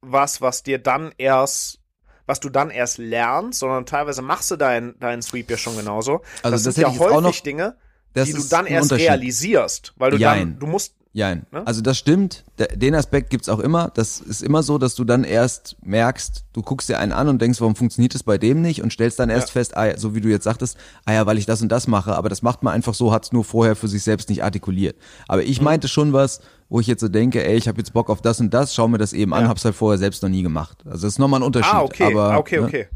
[0.00, 1.80] was, was dir dann erst,
[2.26, 6.22] was du dann erst lernst, sondern teilweise machst du deinen deinen Sweep ja schon genauso.
[6.42, 7.76] Also das, das sind ja häufig Dinge,
[8.18, 10.52] Das die du dann erst realisierst, weil du Jein.
[10.52, 11.44] dann, du musst, Ja, Ne?
[11.64, 12.44] also das stimmt.
[12.76, 13.90] Den Aspekt gibt's auch immer.
[13.94, 17.40] Das ist immer so, dass du dann erst merkst, du guckst dir einen an und
[17.42, 19.52] denkst, warum funktioniert es bei dem nicht und stellst dann erst Ja.
[19.54, 20.76] fest, ah, so wie du jetzt sagtest,
[21.06, 23.32] ah ja, weil ich das und das mache, aber das macht man einfach so, hat's
[23.32, 24.96] nur vorher für sich selbst nicht artikuliert.
[25.26, 25.48] Aber Mhm.
[25.48, 28.20] ich meinte schon was, wo ich jetzt so denke, ey, ich habe jetzt Bock auf
[28.20, 29.48] das und das, schau mir das eben an, Ja.
[29.48, 30.78] hab's halt vorher selbst noch nie gemacht.
[30.84, 31.72] Also das ist nochmal ein Unterschied.
[31.74, 32.86] ah, okay, aber, ah, okay, ne, okay.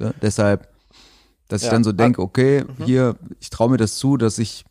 [0.00, 0.68] ja, deshalb,
[1.48, 1.72] dass ich Ja.
[1.74, 2.84] dann so denke, okay, Mhm.
[2.84, 4.64] hier, ich traue mir das zu, dass ich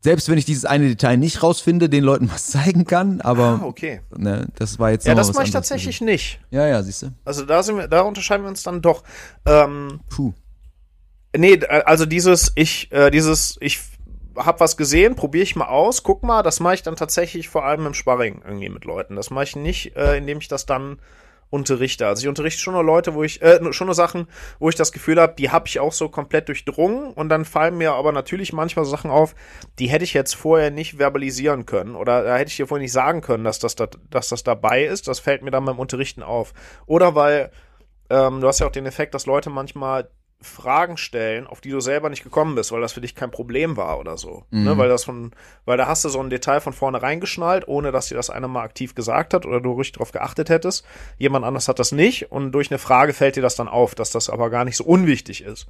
[0.00, 3.64] selbst wenn ich dieses eine Detail nicht rausfinde, den Leuten was zeigen kann, aber Ah,
[3.64, 4.00] okay.
[4.16, 6.38] ne, das war jetzt Ja, das mache ich tatsächlich nicht.
[6.40, 6.46] gewesen.
[6.50, 7.10] Ja, ja, siehst du.
[7.24, 9.02] Also da sind wir, da unterscheiden wir uns dann doch.
[9.46, 10.32] Ähm, Puh.
[11.36, 13.80] Nee, d- also dieses, ich, äh, dieses, ich
[14.36, 17.64] hab was gesehen, probiere ich mal aus, guck mal, das mache ich dann tatsächlich vor
[17.64, 19.16] allem im Sparring irgendwie mit Leuten.
[19.16, 20.98] Das mache ich nicht, äh, indem ich das dann
[21.50, 22.06] unterrichte.
[22.06, 24.92] Also ich unterrichte schon nur Leute, wo ich, äh, schon nur Sachen, wo ich das
[24.92, 28.52] Gefühl habe, die habe ich auch so komplett durchdrungen und dann fallen mir aber natürlich
[28.52, 29.34] manchmal Sachen auf,
[29.78, 32.92] die hätte ich jetzt vorher nicht verbalisieren können oder da hätte ich dir vorher nicht
[32.92, 35.08] sagen können, dass das, da, dass das dabei ist.
[35.08, 36.52] Das fällt mir dann beim Unterrichten auf.
[36.86, 37.50] Oder weil
[38.10, 41.80] ähm, du hast ja auch den Effekt, dass Leute manchmal Fragen stellen, auf die du
[41.80, 44.44] selber nicht gekommen bist, weil das für dich kein Problem war oder so.
[44.50, 44.78] Ne?
[44.78, 45.32] Weil das von,
[45.64, 48.46] weil da hast du so ein Detail von vorne reingeschnallt, ohne dass dir das einer
[48.46, 50.84] mal aktiv gesagt hat oder du richtig drauf geachtet hättest.
[51.18, 54.10] Jemand anders hat das nicht und durch eine Frage fällt dir das dann auf, dass
[54.10, 55.66] das aber gar nicht so unwichtig ist.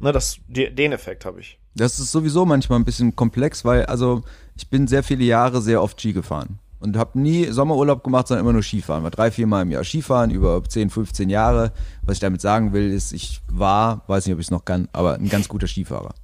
[0.00, 1.58] Ne, das, den Effekt habe ich.
[1.74, 4.22] Das ist sowieso manchmal ein bisschen komplex, weil, also,
[4.56, 8.44] ich bin sehr viele Jahre sehr oft Ski gefahren und habe nie Sommerurlaub gemacht, sondern
[8.44, 9.02] immer nur Skifahren.
[9.02, 11.72] War drei, vier Mal im Jahr Skifahren, über 10, 15 Jahre.
[12.02, 14.88] Was ich damit sagen will, ist, ich war, weiß nicht, ob ich es noch kann,
[14.92, 16.14] aber ein ganz guter Skifahrer.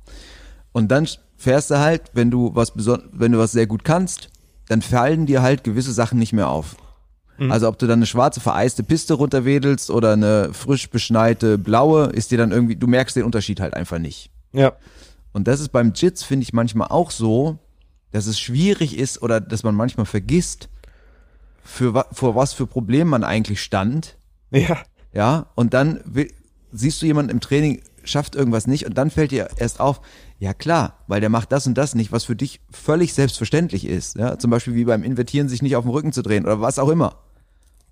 [0.72, 4.30] Und dann fährst du halt, wenn du was beson wenn du was sehr gut kannst,
[4.68, 6.76] dann fallen dir halt gewisse Sachen nicht mehr auf.
[7.38, 7.50] Mhm.
[7.50, 12.30] Also ob du dann eine schwarze vereiste Piste runterwedelst oder eine frisch beschneite blaue, ist
[12.30, 14.30] dir dann irgendwie, du merkst den Unterschied halt einfach nicht.
[14.52, 14.72] Ja.
[15.32, 17.58] Und das ist beim Jits, finde ich, manchmal auch so,
[18.14, 20.68] dass es schwierig ist oder dass man manchmal vergisst,
[21.64, 24.16] für vor was für Problemen man eigentlich stand.
[24.52, 24.82] Ja.
[25.12, 26.32] Ja, und dann will,
[26.70, 30.00] siehst du jemanden im Training schafft irgendwas nicht und dann fällt dir erst auf,
[30.38, 34.16] ja klar, weil der macht das und das nicht, was für dich völlig selbstverständlich ist.
[34.16, 36.78] Ja, zum Beispiel wie beim Invertieren sich nicht auf den Rücken zu drehen oder was
[36.78, 37.18] auch immer.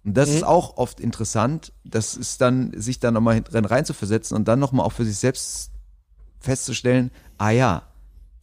[0.04, 0.36] Und das mhm.
[0.36, 4.86] ist auch oft interessant, das ist dann, sich da nochmal drin reinzuversetzen und dann nochmal
[4.86, 5.72] auch für sich selbst
[6.38, 7.91] festzustellen, ah ja,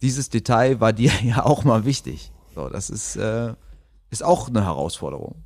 [0.02, 2.32] dieses Detail war dir ja auch mal wichtig.
[2.54, 3.54] So, das ist, äh,
[4.10, 5.44] ist auch eine Herausforderung.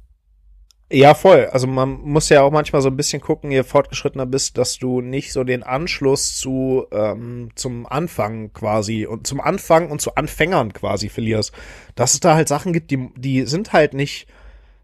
[0.93, 1.49] Ja, voll.
[1.51, 5.01] Also man muss ja auch manchmal so ein bisschen gucken, je fortgeschrittener bist, dass du
[5.01, 10.73] nicht so den Anschluss zu ähm, zum Anfang quasi und zum Anfang und zu Anfängern
[10.73, 11.53] quasi verlierst.
[11.95, 14.29] Dass es da halt Sachen gibt, die die sind halt nicht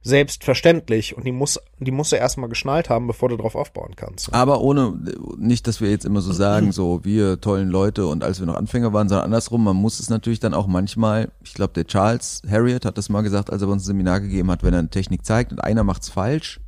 [0.03, 4.33] selbstverständlich und die muss, die musst du erstmal geschnallt haben, bevor du drauf aufbauen kannst.
[4.33, 4.99] Aber ohne,
[5.37, 8.55] nicht, dass wir jetzt immer so sagen, so wir tollen Leute und als wir noch
[8.55, 12.43] Anfänger waren, sondern andersrum, man muss es natürlich dann auch manchmal, ich glaube, der Charles
[12.49, 14.91] Harriet hat das mal gesagt, als er uns ein Seminar gegeben hat, wenn er eine
[14.91, 16.61] Technik zeigt und einer macht's falsch,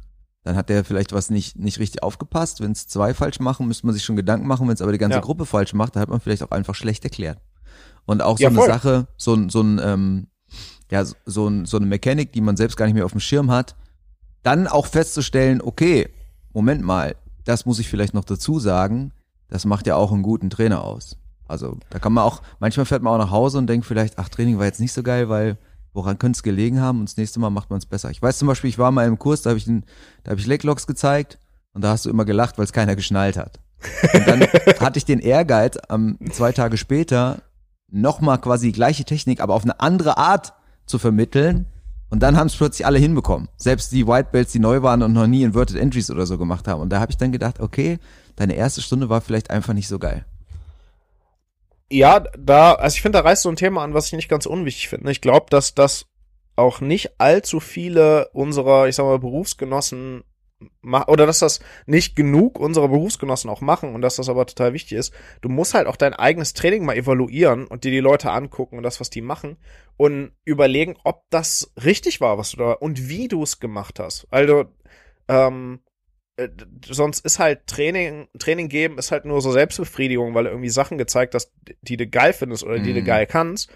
[0.45, 2.61] dann hat der vielleicht was nicht, nicht richtig aufgepasst.
[2.61, 4.67] Wenn es zwei falsch machen, müsste man sich schon Gedanken machen.
[4.67, 5.23] Wenn es aber die ganze ja.
[5.23, 7.39] Gruppe falsch macht, dann hat man vielleicht auch einfach schlecht erklärt.
[8.07, 10.27] Und auch so ja, eine Sache, so, ein so ein, ähm,
[10.93, 11.17] ja, so,
[11.65, 13.75] so eine Mechanik, die man selbst gar nicht mehr auf dem Schirm hat,
[14.43, 16.11] dann auch festzustellen, okay,
[16.53, 19.13] Moment mal, das muss ich vielleicht noch dazu sagen,
[19.49, 21.17] das macht ja auch einen guten Trainer aus.
[21.49, 24.29] Also da kann man auch, manchmal fährt man auch nach Hause und denkt vielleicht, ach,
[24.29, 25.57] Training war jetzt nicht so geil, weil
[25.95, 28.11] woran könnte es gelegen haben und das nächste Mal macht man es besser.
[28.11, 30.47] Ich weiß zum Beispiel, ich war mal im Kurs, da habe ich, da hab ich
[30.47, 31.39] Leglocks gezeigt
[31.73, 33.61] und da hast du immer gelacht, weil es keiner geschnallt hat.
[34.13, 34.41] Und dann
[34.81, 37.41] hatte ich den Ehrgeiz, um, zwei Tage später
[37.91, 40.53] nochmal quasi die gleiche Technik, aber auf eine andere Art
[40.87, 41.67] zu vermitteln.
[42.11, 43.49] Und dann haben es plötzlich alle hinbekommen.
[43.57, 46.69] Selbst die White Belts, die neu waren und noch nie Inverted Entries oder so gemacht
[46.69, 46.81] haben.
[46.81, 47.99] Und da habe ich dann gedacht, okay,
[48.37, 50.27] deine erste Stunde war vielleicht einfach nicht so geil.
[51.91, 54.47] Ja, da, also ich finde, da reißt so ein Thema an, was ich nicht ganz
[54.47, 55.11] unwichtig finde.
[55.11, 56.07] Ich glaube, dass das
[56.57, 60.23] auch nicht allzu viele unserer, ich sag mal, Berufsgenossen
[60.83, 64.99] oder dass das nicht genug unserer Berufsgenossen auch machen und dass das aber total wichtig
[64.99, 65.15] ist.
[65.41, 68.83] Du musst halt auch dein eigenes Training mal evaluieren und dir die Leute angucken und
[68.83, 69.57] das, was die machen
[69.97, 74.27] und überlegen, ob das richtig war, was du da und wie du es gemacht hast.
[74.31, 74.65] Also
[75.29, 75.81] ähm,
[76.37, 76.49] äh,
[76.87, 80.99] sonst ist halt Training, Training geben ist halt nur so Selbstbefriedigung, weil du irgendwie Sachen
[80.99, 82.97] gezeigt hast, die du geil findest oder die mhm.
[82.97, 83.71] du geil kannst.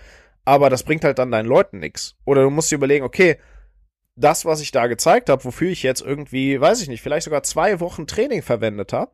[0.44, 2.16] Aber das bringt halt dann deinen Leuten nichts.
[2.24, 3.36] Oder du musst dir überlegen, okay,
[4.16, 7.42] das, was ich da gezeigt habe, wofür ich jetzt irgendwie, weiß ich nicht, vielleicht sogar
[7.42, 9.12] zwei Wochen Training verwendet habe,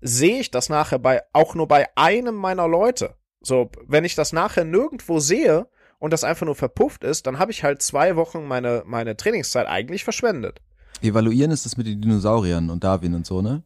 [0.00, 3.14] sehe ich das nachher bei auch nur bei einem meiner Leute.
[3.40, 5.66] So, wenn ich das nachher nirgendwo sehe
[5.98, 9.66] und das einfach nur verpufft ist, dann habe ich halt zwei Wochen meine meine Trainingszeit
[9.66, 10.60] eigentlich verschwendet.
[11.00, 13.62] Evaluieren ist das mit den Dinosauriern und Darwin und so, ne?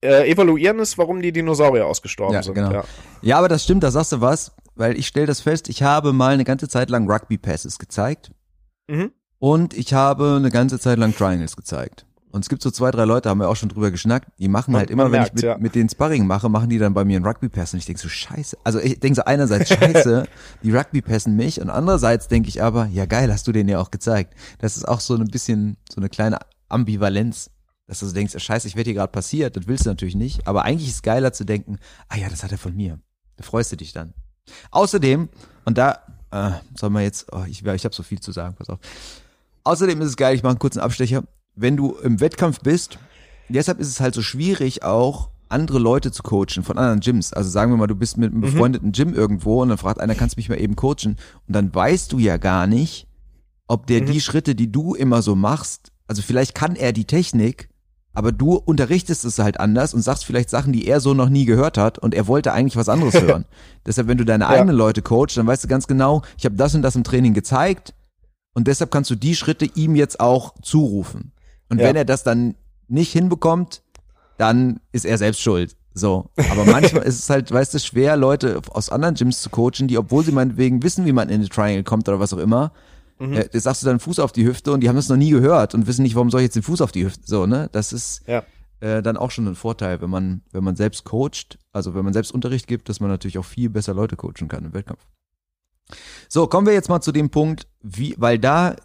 [0.00, 2.54] Äh, evaluieren ist, warum die Dinosaurier ausgestorben ja, sind.
[2.54, 2.72] Genau.
[2.72, 2.84] Ja.
[3.22, 6.12] ja, aber das stimmt, da sagst du was, weil ich stelle das fest, ich habe
[6.12, 8.32] mal eine ganze Zeit lang Rugby Passes gezeigt.
[8.86, 9.12] Mhm.
[9.44, 12.06] Und ich habe eine ganze Zeit lang Triangles gezeigt.
[12.30, 14.72] Und es gibt so zwei, drei Leute, haben wir auch schon drüber geschnackt, die machen
[14.72, 15.58] man, halt immer, wenn merkt, ich mit, ja.
[15.58, 18.08] mit denen Sparring mache, machen die dann bei mir einen Rugby-Pass und ich denke so,
[18.08, 18.56] scheiße.
[18.64, 20.26] Also ich denke so einerseits, scheiße,
[20.62, 23.90] die Rugby-Passen mich und andererseits denke ich aber, ja geil, hast du denen ja auch
[23.90, 24.32] gezeigt.
[24.60, 26.38] Das ist auch so ein bisschen, so eine kleine
[26.70, 27.50] Ambivalenz,
[27.86, 30.48] dass du so denkst, scheiße, ich werde hier gerade passiert, das willst du natürlich nicht,
[30.48, 32.98] aber eigentlich ist es geiler zu denken, ah ja, das hat er von mir.
[33.36, 34.14] Da freust du dich dann.
[34.70, 35.28] Außerdem,
[35.66, 35.98] und da,
[36.30, 38.78] äh, soll man jetzt, oh, ich, ich habe so viel zu sagen, pass auf.
[39.64, 41.24] Außerdem ist es geil, ich mache einen kurzen Abstecher,
[41.56, 42.98] wenn du im Wettkampf bist,
[43.48, 47.32] deshalb ist es halt so schwierig auch, andere Leute zu coachen von anderen Gyms.
[47.32, 48.42] Also sagen wir mal, du bist mit einem mhm.
[48.42, 51.16] befreundeten Gym irgendwo und dann fragt einer, kannst du mich mal eben coachen?
[51.46, 53.06] Und dann weißt du ja gar nicht,
[53.66, 54.06] ob der mhm.
[54.06, 57.68] die Schritte, die du immer so machst, also vielleicht kann er die Technik,
[58.12, 61.44] aber du unterrichtest es halt anders und sagst vielleicht Sachen, die er so noch nie
[61.44, 63.44] gehört hat und er wollte eigentlich was anderes hören.
[63.86, 64.50] Deshalb, wenn du deine ja.
[64.50, 67.34] eigenen Leute coachst, dann weißt du ganz genau, ich habe das und das im Training
[67.34, 67.94] gezeigt,
[68.54, 71.32] und deshalb kannst du die Schritte ihm jetzt auch zurufen.
[71.68, 71.88] Und ja.
[71.88, 72.54] wenn er das dann
[72.88, 73.82] nicht hinbekommt,
[74.38, 75.76] dann ist er selbst schuld.
[75.92, 76.30] So.
[76.50, 79.98] Aber manchmal ist es halt, weißt du, schwer, Leute aus anderen Gyms zu coachen, die,
[79.98, 82.72] obwohl sie meinetwegen wissen, wie man in eine Triangle kommt oder was auch immer,
[83.18, 83.34] mhm.
[83.34, 85.74] äh, sagst du dann Fuß auf die Hüfte und die haben das noch nie gehört
[85.74, 87.68] und wissen nicht, warum soll ich jetzt den Fuß auf die Hüfte, so, ne?
[87.72, 88.42] Das ist, ja.
[88.80, 92.12] äh, dann auch schon ein Vorteil, wenn man, wenn man selbst coacht, also wenn man
[92.12, 95.06] selbst Unterricht gibt, dass man natürlich auch viel besser Leute coachen kann im Wettkampf.
[96.28, 98.76] So, kommen wir jetzt mal zu dem Punkt, wie, weil da,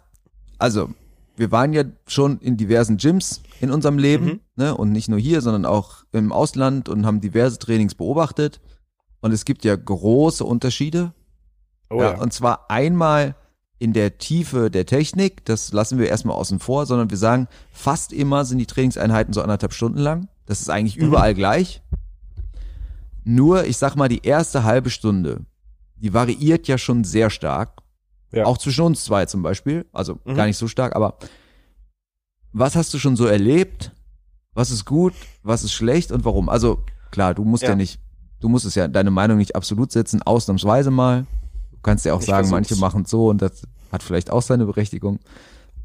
[0.58, 0.90] also
[1.36, 4.40] wir waren ja schon in diversen Gyms in unserem Leben, Mhm.
[4.56, 8.60] ne, und nicht nur hier, sondern auch im Ausland und haben diverse Trainings beobachtet.
[9.20, 11.12] Und es gibt ja große Unterschiede.
[11.90, 13.34] Oh ja, Und zwar einmal
[13.78, 18.12] in der Tiefe der Technik, das lassen wir erstmal außen vor, sondern wir sagen, fast
[18.12, 20.28] immer sind die Trainingseinheiten so anderthalb Stunden lang.
[20.46, 21.06] Das ist eigentlich Mhm.
[21.06, 21.82] überall gleich.
[23.24, 25.44] Nur, ich sag mal, die erste halbe Stunde,
[26.00, 27.80] die variiert ja schon sehr stark.
[28.32, 28.44] Ja.
[28.46, 29.86] Auch zwischen uns zwei zum Beispiel.
[29.92, 30.34] Also Mhm.
[30.34, 31.18] gar nicht so stark, aber
[32.52, 33.92] was hast du schon so erlebt?
[34.54, 35.14] Was ist gut?
[35.42, 36.48] Was ist schlecht und warum?
[36.48, 37.74] Also klar, du musst ja, Ja.
[37.76, 38.00] nicht,
[38.40, 41.26] du musst es ja deine Meinung nicht absolut setzen, ausnahmsweise mal.
[41.70, 42.70] Du kannst ja auch Ich sagen, versuch's.
[42.70, 45.18] manche machen so und das hat vielleicht auch seine Berechtigung.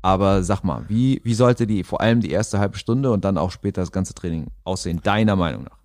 [0.02, 3.38] Aber sag mal, wie, wie sollte die, vor allem die erste halbe Stunde und dann
[3.40, 5.80] auch später das ganze Training aussehen, deiner Meinung nach?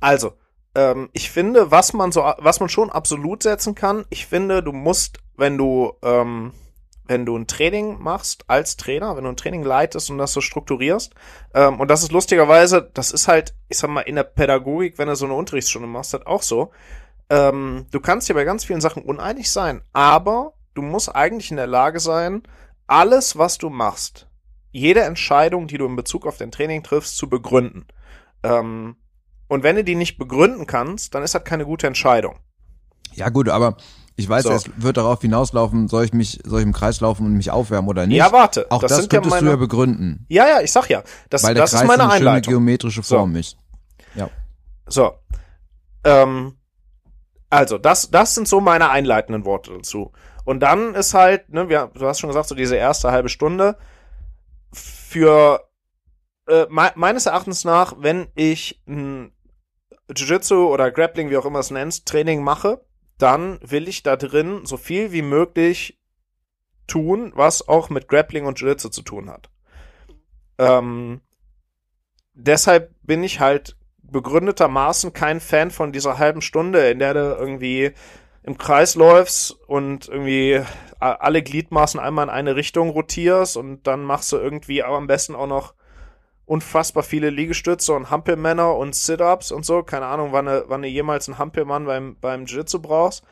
[0.00, 0.32] Also,
[0.74, 4.72] ähm, ich finde, was man so, was man schon absolut setzen kann, ich finde, du
[4.72, 6.52] musst, wenn du, ähm,
[7.06, 10.40] wenn du ein Training machst als Trainer, wenn du ein Training leitest und das so
[10.40, 11.14] strukturierst,
[11.54, 15.08] ähm, und das ist lustigerweise, das ist halt, ich sag mal, in der Pädagogik, wenn
[15.08, 16.70] du so eine Unterrichtsstunde machst, halt auch so.
[17.30, 21.56] Ähm, du kannst dir bei ganz vielen Sachen uneinig sein, aber du musst eigentlich in
[21.56, 22.42] der Lage sein,
[22.86, 24.28] alles, was du machst,
[24.70, 27.86] jede Entscheidung, die du in Bezug auf dein Training triffst, zu begründen.
[28.42, 28.96] Ähm,
[29.48, 32.38] und wenn du die nicht begründen kannst, dann ist das keine gute Entscheidung.
[33.14, 33.76] Ja gut, aber
[34.16, 34.50] ich weiß, So.
[34.52, 37.88] es wird darauf hinauslaufen, soll ich mich, soll ich im Kreis laufen und mich aufwärmen
[37.88, 38.16] oder nicht?
[38.16, 38.66] Ja, warte.
[38.70, 39.46] Auch das, ja könntest meine.
[39.46, 41.02] du ja begründen, ja, ja, ich sag ja.
[41.30, 42.52] Das, weil der das Kreis ist meine eine schöne Einleitung.
[42.52, 43.16] geometrische So.
[43.16, 43.56] Form ist.
[44.90, 45.12] So.
[46.04, 46.56] Ähm,
[47.50, 50.12] also, das, das sind so meine einleitenden Worte dazu.
[50.46, 53.76] Und dann ist halt, ne, wir, du hast schon gesagt, so diese erste halbe Stunde
[54.72, 55.60] für
[56.48, 59.32] äh, me meines Erachtens nach, wenn ich ein
[60.14, 62.80] Jiu-Jitsu oder Grappling, wie auch immer es nennst, Training mache,
[63.18, 65.98] dann will ich da drin so viel wie möglich
[66.86, 69.50] tun, was auch mit Grappling und Jiu-Jitsu zu tun hat.
[70.58, 71.20] Ähm,
[72.34, 77.92] deshalb bin ich halt begründetermaßen kein Fan von dieser halben Stunde, in der du irgendwie
[78.42, 80.62] im Kreis läufst und irgendwie
[80.98, 85.34] alle Gliedmaßen einmal in eine Richtung rotierst und dann machst du irgendwie aber am besten
[85.34, 85.74] auch noch
[86.48, 89.82] unfassbar viele Liegestütze und Hampelmänner und Sit-Ups und so.
[89.82, 93.22] Keine Ahnung, wann du, wann du jemals einen Hampelmann beim, beim Jiu-Jitsu brauchst.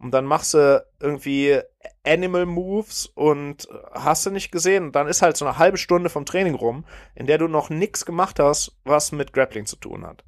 [0.00, 1.60] Und dann machst du irgendwie
[2.04, 4.86] Animal Moves und hast du nicht gesehen.
[4.86, 6.84] Und dann ist halt so eine halbe Stunde vom Training rum,
[7.14, 10.24] in der du noch nichts gemacht hast, was mit Grappling zu tun hat.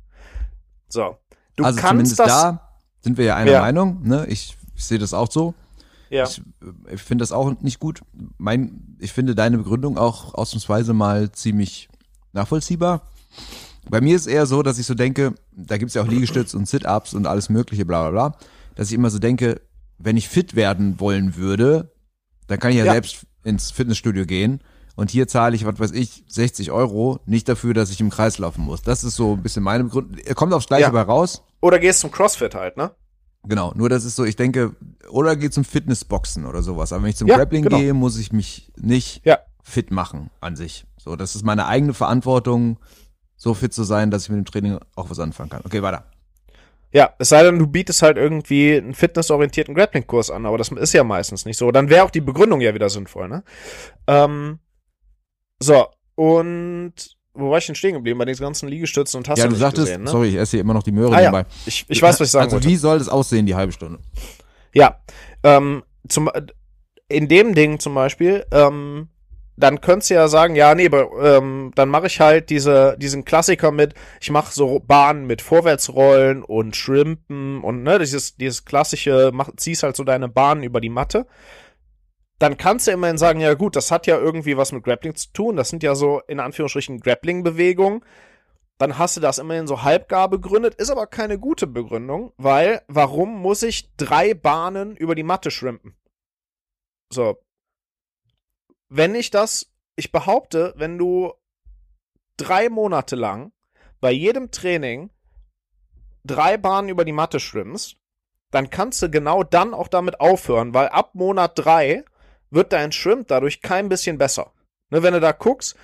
[0.88, 1.16] So.
[1.56, 2.28] Du also kannst das.
[2.28, 2.61] da
[3.00, 3.61] sind wir ja einer Ja.
[3.61, 4.24] Meinung, ne?
[4.28, 5.52] Ich, ich sehe das auch so.
[6.11, 6.24] ja.
[6.24, 8.02] Ich, äh, ich finde das auch nicht gut.
[8.38, 11.88] Mein, ich finde deine Begründung auch ausnahmsweise mal ziemlich
[12.37, 13.09] nachvollziehbar.
[13.88, 16.68] Bei mir ist eher so, dass ich so denke, da gibt's ja auch Liegestütze und
[16.68, 18.38] Sit-Ups und alles mögliche, bla bla bla,
[18.75, 19.61] dass ich immer so denke,
[19.99, 21.92] wenn ich fit werden wollen würde,
[22.49, 22.92] dann kann ich ja, Ja.
[22.92, 24.61] selbst ins Fitnessstudio gehen
[24.96, 28.38] und hier zahle ich, was weiß ich, 60 Euro, nicht dafür, dass ich im Kreis
[28.38, 28.83] laufen muss.
[28.83, 30.16] Das ist so ein bisschen meine Begründung.
[30.35, 30.90] Kommt aufs Gleiche Ja.
[30.90, 31.42] bei raus.
[31.61, 32.90] Oder gehst zum CrossFit halt, ne?
[33.49, 34.75] Genau, nur das ist so, ich denke,
[35.09, 36.92] oder geh zum Fitnessboxen oder sowas.
[36.92, 37.79] Aber wenn ich zum Ja, Grappling genau.
[37.79, 39.38] gehe, muss ich mich nicht Ja.
[39.62, 40.85] fit machen an sich.
[41.06, 42.78] So, das ist meine eigene Verantwortung,
[43.36, 45.62] so fit zu sein, dass ich mit dem Training auch was anfangen kann.
[45.64, 46.04] Okay, weiter.
[46.92, 50.92] Ja, es sei denn, du bietest halt irgendwie einen fitnessorientierten Grappling-Kurs an, aber das ist
[50.94, 51.70] ja meistens nicht so.
[51.70, 53.44] Dann wäre auch die Begründung ja wieder sinnvoll, ne?
[54.08, 54.58] Ähm,
[55.62, 56.94] so, und
[57.34, 58.18] wo war ich denn stehen geblieben?
[58.18, 60.10] Bei den ganzen Liegestützen und hast ja, du sagtest, gesehen, ne?
[60.10, 61.30] sorry, ich esse hier immer noch die Möhre Ah, ja.
[61.30, 61.46] dabei.
[61.66, 62.68] Ich, ich weiß, was ich sagen Also, wollte.
[62.68, 64.00] wie soll das aussehen, die halbe Stunde?
[64.72, 64.98] Ja,
[65.44, 66.30] ähm, zum,
[67.08, 69.08] in dem Ding zum Beispiel, ähm,
[69.56, 73.24] dann könntest du ja sagen, ja, nee, aber, ähm, dann mache ich halt diese, diesen
[73.24, 79.30] Klassiker mit, ich mache so Bahnen mit Vorwärtsrollen und Shrimpen und ne, dieses, dieses klassische,
[79.32, 81.26] mach, ziehst halt so deine Bahnen über die Matte.
[82.38, 85.32] Dann kannst du immerhin sagen, ja gut, das hat ja irgendwie was mit Grappling zu
[85.32, 88.02] tun, das sind ja so in Anführungsstrichen Grappling-Bewegungen.
[88.78, 93.40] Dann hast du das immerhin so halbgar begründet, ist aber keine gute Begründung, weil warum
[93.40, 95.96] muss ich drei Bahnen über die Matte schrimpen?
[97.10, 97.38] So.
[98.88, 101.32] Wenn ich das, ich behaupte, wenn du
[102.37, 103.53] drei Monate lang
[104.01, 105.11] bei jedem Training
[106.24, 107.97] drei Bahnen über die Matte schwimmst,
[108.51, 112.05] dann kannst du genau dann auch damit aufhören, weil ab Monat drei
[112.51, 114.53] wird dein Schwimmen dadurch kein bisschen besser.
[114.91, 115.76] Ne, wenn du da guckst,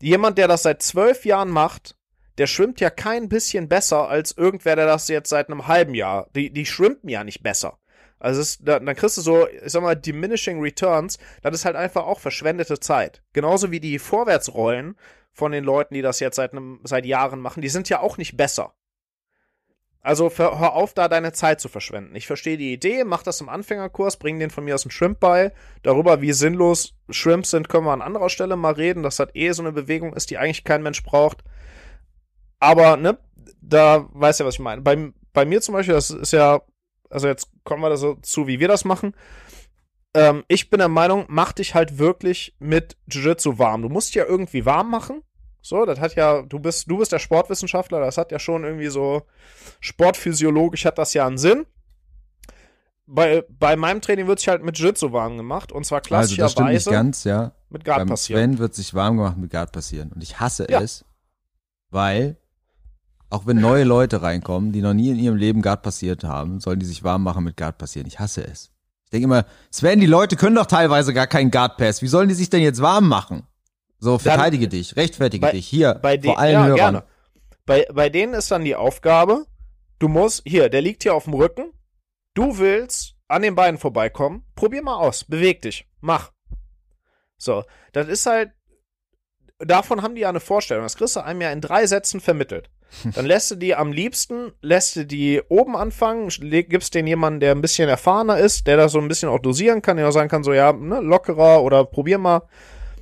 [0.00, 1.96] jemand, der das seit zwölf Jahren macht,
[2.38, 6.28] der schwimmt ja kein bisschen besser als irgendwer, der das jetzt seit einem halben Jahr.
[6.34, 7.78] Die, die schwimmen ja nicht besser.
[8.26, 11.16] Also es, da, dann kriegst du so, ich sag mal, diminishing returns.
[11.42, 13.22] Das ist halt einfach auch verschwendete Zeit.
[13.32, 14.96] Genauso wie die Vorwärtsrollen
[15.30, 18.18] von den Leuten, die das jetzt seit, einem, seit Jahren machen, die sind ja auch
[18.18, 18.74] nicht besser.
[20.00, 22.16] Also hör auf, da deine Zeit zu verschwenden.
[22.16, 25.20] Ich verstehe die Idee, mach das im Anfängerkurs, bring den von mir aus dem Shrimp
[25.20, 25.52] bei.
[25.84, 29.52] Darüber, wie sinnlos Shrimps sind, können wir an anderer Stelle mal reden, dass das eh
[29.52, 31.44] so eine Bewegung ist, die eigentlich kein Mensch braucht.
[32.58, 33.18] Aber, ne,
[33.60, 34.82] da weißt du ja, was ich meine.
[34.82, 36.60] Bei, bei mir zum Beispiel, das ist ja,
[37.10, 39.14] also jetzt kommen wir da so zu, wie wir das machen.
[40.14, 43.82] Ähm, ich bin der Meinung, mach dich halt wirklich mit Jiu-Jitsu warm.
[43.82, 45.22] Du musst ja irgendwie warm machen.
[45.60, 48.86] So, das hat ja, du bist, du bist der Sportwissenschaftler, das hat ja schon irgendwie
[48.86, 49.22] so
[49.80, 51.66] sportphysiologisch hat das ja einen Sinn.
[53.08, 56.52] Bei, bei meinem Training wird sich halt mit Jiu-Jitsu warm gemacht und zwar Also das
[56.52, 57.52] stimmt klassischerweise nicht ganz, ja.
[57.68, 58.52] mit Guard Beim passieren.
[58.52, 60.12] Sven wird sich warm gemacht mit Guard passieren.
[60.12, 60.80] Und ich hasse Ja.
[60.80, 61.04] es,
[61.90, 62.36] weil
[63.30, 66.78] auch wenn neue Leute reinkommen, die noch nie in ihrem Leben Guard passiert haben, sollen
[66.80, 68.06] die sich warm machen mit Guard passieren.
[68.06, 68.70] Ich hasse es.
[69.04, 72.02] Ich denke immer, Sven, die Leute können doch teilweise gar keinen Guard Pass.
[72.02, 73.46] Wie sollen die sich denn jetzt warm machen?
[73.98, 75.66] So, verteidige dich, rechtfertige bei- dich.
[75.66, 76.76] Hier, bei vor allen ja, Hörern.
[76.76, 77.04] gerne.
[77.64, 79.46] Bei, bei denen ist dann die Aufgabe,
[79.98, 81.72] du musst, hier, der liegt hier auf dem Rücken,
[82.34, 86.30] du willst an den Beinen vorbeikommen, probier mal aus, beweg dich, mach.
[87.38, 88.52] So, das ist halt,
[89.58, 92.70] davon haben die ja eine Vorstellung, das kriegst du einem ja in drei Sätzen vermittelt.
[93.14, 97.52] Dann lässt du die am liebsten, lässt du die oben anfangen, gibst den jemanden, der
[97.52, 100.30] ein bisschen erfahrener ist, der das so ein bisschen auch dosieren kann, der auch sagen
[100.30, 102.42] kann, so, ja, ne, lockerer oder probier mal.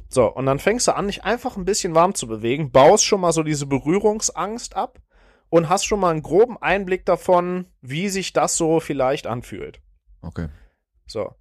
[0.09, 3.21] So, und dann fängst du an, dich einfach ein bisschen warm zu bewegen, baust schon
[3.21, 5.01] mal so diese Berührungsangst ab
[5.49, 9.81] und hast schon mal einen groben Einblick davon, wie sich das so vielleicht anfühlt.
[10.23, 10.49] Okay.
[11.07, 11.35] So.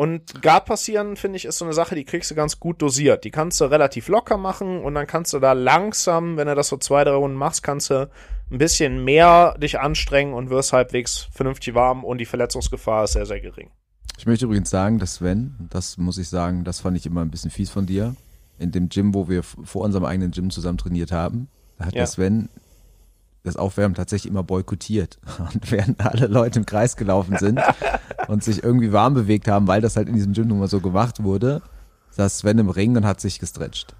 [0.00, 3.22] Und Guard passieren, finde ich, ist so eine Sache, die kriegst du ganz gut dosiert.
[3.24, 6.68] Die kannst du relativ locker machen und dann kannst du da langsam, wenn du das
[6.68, 8.08] so zwei, drei Runden machst, kannst du
[8.50, 13.26] ein bisschen mehr dich anstrengen und wirst halbwegs vernünftig warm und die Verletzungsgefahr ist sehr,
[13.26, 13.68] sehr gering.
[14.16, 17.30] Ich möchte übrigens sagen, dass Sven, das muss ich sagen, das fand ich immer ein
[17.30, 18.16] bisschen fies von dir,
[18.58, 21.98] in dem Gym, wo wir vor unserem eigenen Gym zusammen trainiert haben, da hat Ja.
[21.98, 22.48] der Sven
[23.42, 25.18] das Aufwärmen tatsächlich immer boykottiert.
[25.54, 27.60] Und während alle Leute im Kreis gelaufen sind
[28.28, 30.80] und sich irgendwie warm bewegt haben, weil das halt in diesem Gym nun mal so
[30.80, 31.62] gemacht wurde,
[32.10, 33.94] saß Sven im Ring und hat sich gestretcht.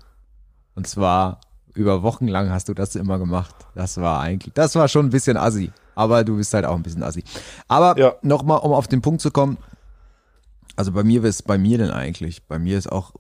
[0.74, 1.40] Und zwar
[1.74, 3.54] über Wochen lang hast du das immer gemacht.
[3.74, 5.72] Das war eigentlich, das war schon ein bisschen assi.
[5.94, 7.24] Aber du bist halt auch ein bisschen assi.
[7.68, 8.14] Aber Ja.
[8.22, 9.56] nochmal, um auf den Punkt zu kommen,
[10.76, 12.46] also bei mir, was bei mir denn eigentlich?
[12.46, 13.12] Bei mir ist auch,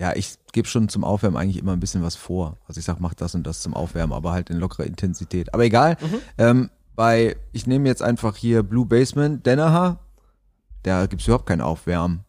[0.00, 2.56] ja, ich gebe schon zum Aufwärmen eigentlich immer ein bisschen was vor.
[2.66, 5.52] Also ich sag, mach das und das zum Aufwärmen, aber halt in lockerer Intensität.
[5.52, 5.96] Aber egal.
[6.38, 9.98] Ähm, bei, ich nehme jetzt einfach hier Blue Basement, Danaher,
[10.82, 12.20] da gibt's überhaupt kein Aufwärmen.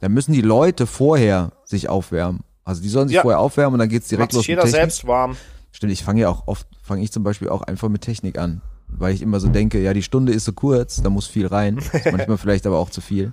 [0.00, 2.40] Da müssen die Leute vorher sich aufwärmen.
[2.64, 3.22] Also die sollen sich Ja.
[3.22, 4.90] vorher aufwärmen und dann geht's direkt Macht sich los jeder mit Technik.
[4.92, 5.36] selbst warm.
[5.72, 8.62] Stimmt, ich fange ja auch oft, fange ich zum Beispiel auch einfach mit Technik an.
[8.88, 11.78] Weil ich immer so denke, ja, die Stunde ist so kurz, da muss viel rein.
[12.10, 13.32] Manchmal vielleicht aber auch zu viel.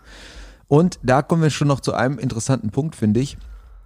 [0.68, 3.38] Und da kommen wir schon noch zu einem interessanten Punkt, finde ich.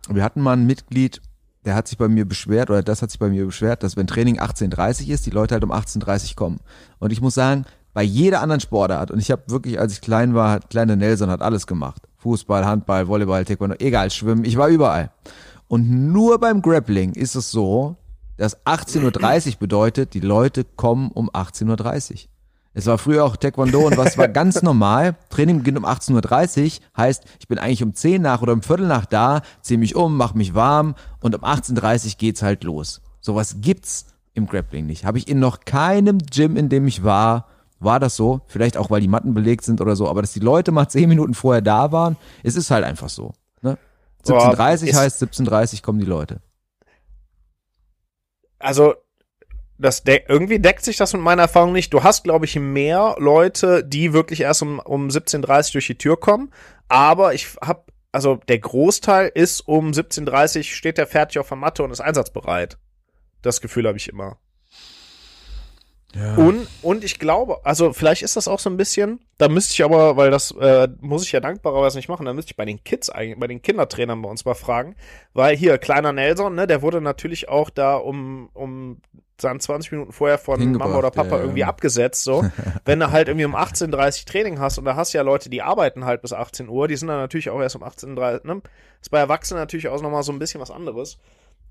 [0.10, 1.22] Wir hatten mal ein Mitglied,
[1.66, 4.08] der hat sich bei mir beschwert, oder das hat sich bei mir beschwert, dass wenn
[4.08, 6.60] Training 18.30 ist, die Leute halt um 18.30 kommen.
[6.99, 10.34] Und ich muss sagen, bei jeder anderen Sportart, und ich habe wirklich, als ich klein
[10.34, 12.08] war, kleine Nelson hat alles gemacht.
[12.18, 15.12] Fußball, Handball, Volleyball, Taekwondo, egal, Schwimmen, ich war überall.
[15.68, 17.97] Und nur beim Grappling ist es so,
[18.38, 22.18] dass 18.30 Uhr bedeutet, die Leute kommen um 18.30 Uhr.
[22.74, 25.16] Es war früher auch Taekwondo und was war ganz normal.
[25.30, 28.88] Training beginnt um 18.30 Uhr, heißt, ich bin eigentlich um 10 nach oder um Viertel
[28.88, 33.02] nach da, ziehe mich um, mach mich warm und um 18.30 Uhr geht's halt los.
[33.20, 35.04] Sowas gibt's im Grappling nicht.
[35.06, 37.48] Habe ich in noch keinem Gym, in dem ich war,
[37.80, 38.42] war das so.
[38.48, 41.10] Vielleicht auch, weil die Matten belegt sind oder so, aber dass die Leute mal 10
[41.10, 43.34] Minuten vorher da waren, es ist halt einfach so.
[43.62, 43.78] Ne?
[44.26, 46.40] Boah, 17.30 ist- heißt 17.30 kommen die Leute.
[48.60, 48.94] also
[49.82, 51.94] das de irgendwie deckt sich das mit meiner Erfahrung nicht.
[51.94, 55.98] Du hast, glaube ich, mehr Leute, die wirklich erst um, um 17.30 Uhr durch die
[55.98, 56.52] Tür kommen.
[56.88, 61.58] Aber ich habe, also der Großteil ist um 17.30 Uhr, steht der fertig auf der
[61.58, 62.78] Matte und ist einsatzbereit.
[63.42, 64.38] Das Gefühl habe ich immer.
[66.14, 66.36] Ja.
[66.36, 69.84] Und, und ich glaube, also vielleicht ist das auch so ein bisschen, da müsste ich
[69.84, 72.84] aber, weil das äh, muss ich ja dankbarerweise nicht machen, da müsste ich bei den
[72.84, 74.98] Kids eigentlich, bei den Kindertrainern bei uns mal fragen,
[75.34, 79.02] weil hier, kleiner Nelson, ne, der wurde natürlich auch da um, um
[79.42, 81.42] dann 20 Minuten vorher von Mama oder Papa ja, ja.
[81.44, 82.46] irgendwie abgesetzt, so.
[82.86, 85.50] Wenn du halt irgendwie um 18.30 Uhr Training hast und da hast du ja Leute,
[85.50, 88.56] die arbeiten halt bis 18 Uhr, die sind dann natürlich auch erst um 18.30 Uhr,
[88.56, 88.62] ne?
[89.02, 91.18] Ist bei Erwachsenen natürlich auch nochmal so ein bisschen was anderes.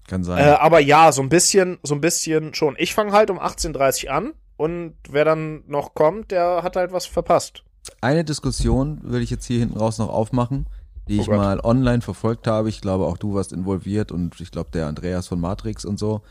[0.09, 0.39] Kann sein.
[0.45, 2.75] Äh, aber ja, so ein bisschen, so ein bisschen schon.
[2.79, 6.93] Ich fange halt um 18.30 Uhr an und wer dann noch kommt, der hat halt
[6.93, 7.62] was verpasst.
[8.01, 10.66] Eine Diskussion will ich jetzt hier hinten raus noch aufmachen,
[11.09, 11.37] die Oh ich Gott.
[11.37, 12.68] mal online verfolgt habe.
[12.68, 16.23] Ich glaube, auch du warst involviert und ich glaube, der Andreas von Matrix und so.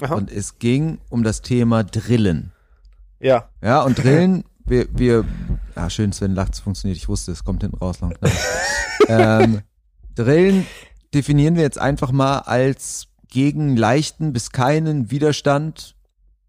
[0.00, 0.14] Aha.
[0.14, 2.52] Und es ging um das Thema Drillen.
[3.20, 5.24] Ja, Ja, und Drillen, wir, wir,
[5.74, 8.00] ah, schön, Sven lacht, es funktioniert, ich wusste, es kommt hinten raus.
[8.00, 8.16] Lang.
[9.08, 9.60] ähm,
[10.14, 10.66] Drillen
[11.14, 15.96] definieren wir jetzt einfach mal als gegen leichten bis keinen Widerstand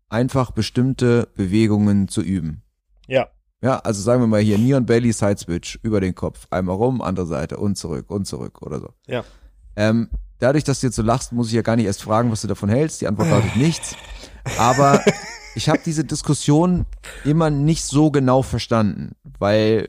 [0.10, 2.62] einfach bestimmte Bewegungen zu üben.
[3.08, 3.28] Ja.
[3.62, 7.02] Ja, also sagen wir mal hier Neon Belly Side Switch über den Kopf, einmal rum,
[7.02, 8.90] andere Seite und zurück und zurück oder so.
[9.08, 9.24] Ja.
[9.78, 10.10] Ähm,
[10.44, 12.48] dadurch, dass du jetzt so lachst, muss ich ja gar nicht erst fragen, was du
[12.48, 13.02] davon hältst.
[13.02, 13.96] Die Antwort lautet nichts.
[14.58, 15.04] Aber
[15.56, 16.86] ich habe diese Diskussion
[17.24, 19.88] immer nicht so genau verstanden, weil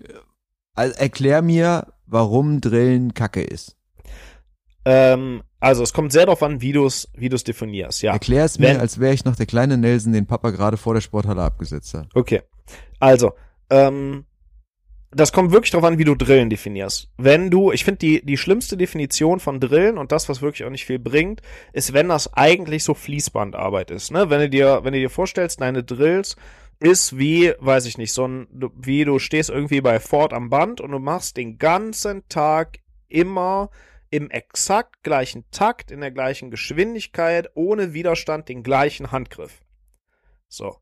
[0.75, 3.77] also erklär mir, warum Drillen Kacke ist.
[4.85, 8.03] Ähm, also es kommt sehr darauf an, wie du es wie du's definierst.
[8.03, 8.13] Ja.
[8.13, 10.95] Erklär es Wenn- mir, als wäre ich noch der kleine Nelson, den Papa gerade vor
[10.95, 12.09] der Sporthalle abgesetzt hat.
[12.15, 12.43] Okay.
[13.01, 13.33] Also,
[13.71, 14.25] ähm,
[15.15, 17.09] das kommt wirklich darauf an, wie du Drillen definierst.
[17.17, 20.71] Wenn du, ich finde die, die schlimmste Definition von Drillen und das, was wirklich auch
[20.71, 21.41] nicht viel bringt,
[21.73, 24.11] ist, wenn das eigentlich so Fließbandarbeit ist.
[24.11, 24.31] Ne?
[24.31, 26.37] Wenn du dir, wenn du dir vorstellst, deine Drills
[26.81, 28.47] ist wie, weiß ich nicht, so ein,
[28.77, 33.71] wie du stehst irgendwie bei Ford am Band und du machst den ganzen Tag immer
[34.11, 39.61] im exakt gleichen Takt, in der gleichen Geschwindigkeit, ohne Widerstand den gleichen Handgriff.
[40.49, 40.77] So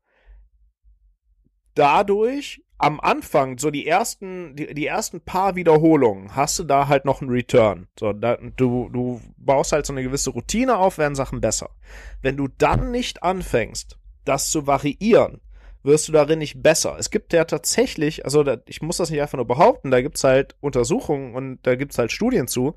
[1.75, 7.05] dadurch am Anfang, so die ersten, die, die ersten paar Wiederholungen, hast du da halt
[7.05, 7.87] noch einen Return.
[7.97, 11.69] So, da, du, du baust halt so eine gewisse Routine auf, werden Sachen besser.
[12.21, 15.41] Wenn du dann nicht anfängst, das zu variieren,
[15.83, 16.95] wirst du darin nicht besser.
[16.97, 20.23] Es gibt ja tatsächlich, also da, ich muss das nicht einfach nur behaupten, da gibt's
[20.23, 22.75] halt Untersuchungen und da gibt's halt Studien zu,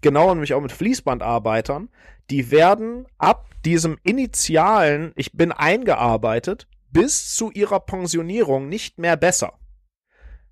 [0.00, 1.88] genau nämlich auch mit Fließbandarbeitern,
[2.30, 9.58] die werden ab diesem initialen, ich bin eingearbeitet, bis zu ihrer Pensionierung nicht mehr besser.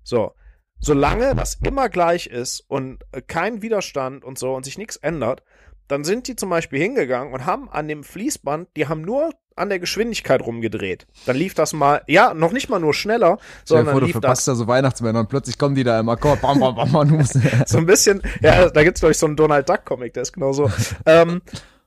[0.03, 0.33] So.
[0.79, 5.41] Solange das immer gleich ist und äh, kein Widerstand und so und sich nichts ändert,
[5.87, 9.69] dann sind die zum Beispiel hingegangen und haben an dem Fließband, die haben nur an
[9.69, 11.07] der Geschwindigkeit rumgedreht.
[11.25, 14.47] Dann lief das mal, ja, noch nicht mal nur schneller, sondern vor, du lief verpackst
[14.47, 16.41] das da so Weihnachtsmänner und plötzlich kommen die da im Akkord.
[16.41, 17.23] Bam, bam, bam, bam,
[17.65, 20.33] so ein bisschen, ja, da gibt's glaube ich so einen Donald Duck Comic, der ist
[20.33, 20.69] genau so.
[21.05, 21.41] ähm,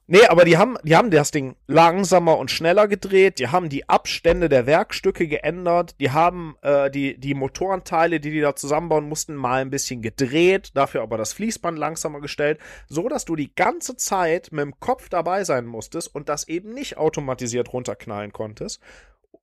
[0.06, 3.88] nee, aber die haben, die haben das Ding langsamer und schneller gedreht, die haben die
[3.88, 9.34] Abstände der Werkstücke geändert, die haben äh, die, die Motorenteile, die die da zusammenbauen mussten,
[9.34, 13.96] mal ein bisschen gedreht, dafür aber das Fließband langsamer gestellt, so dass du die ganze
[13.96, 18.80] Zeit mit dem Kopf dabei sein musstest und das eben nicht automatisiert runterknallen konntest.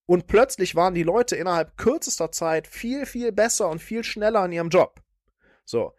[0.05, 4.51] Und plötzlich waren die Leute innerhalb kürzester Zeit viel, viel besser und viel schneller in
[4.51, 5.01] ihrem Job.
[5.65, 5.93] So.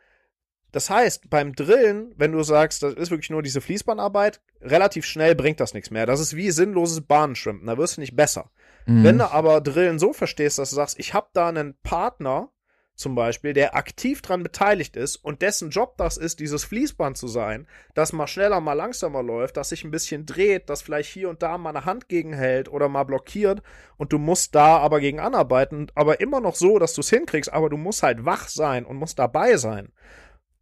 [0.74, 5.36] Das heißt, beim Drillen, wenn du sagst, das ist wirklich nur diese Fließbandarbeit, relativ schnell
[5.36, 6.04] bringt das nichts mehr.
[6.04, 7.64] Das ist wie sinnloses Bahnenschwimmen.
[7.64, 8.50] Da wirst du nicht besser.
[8.84, 9.04] Mhm.
[9.04, 12.50] Wenn du aber Drillen so verstehst, dass du sagst, ich habe da einen Partner,
[12.96, 17.28] zum Beispiel, der aktiv dran beteiligt ist und dessen Job das ist, dieses Fließband zu
[17.28, 21.28] sein, das mal schneller, mal langsamer läuft, das sich ein bisschen dreht, das vielleicht hier
[21.28, 23.62] und da mal eine Hand gegenhält oder mal blockiert
[23.96, 27.52] und du musst da aber gegen anarbeiten, aber immer noch so, dass du es hinkriegst,
[27.52, 29.92] aber du musst halt wach sein und musst dabei sein.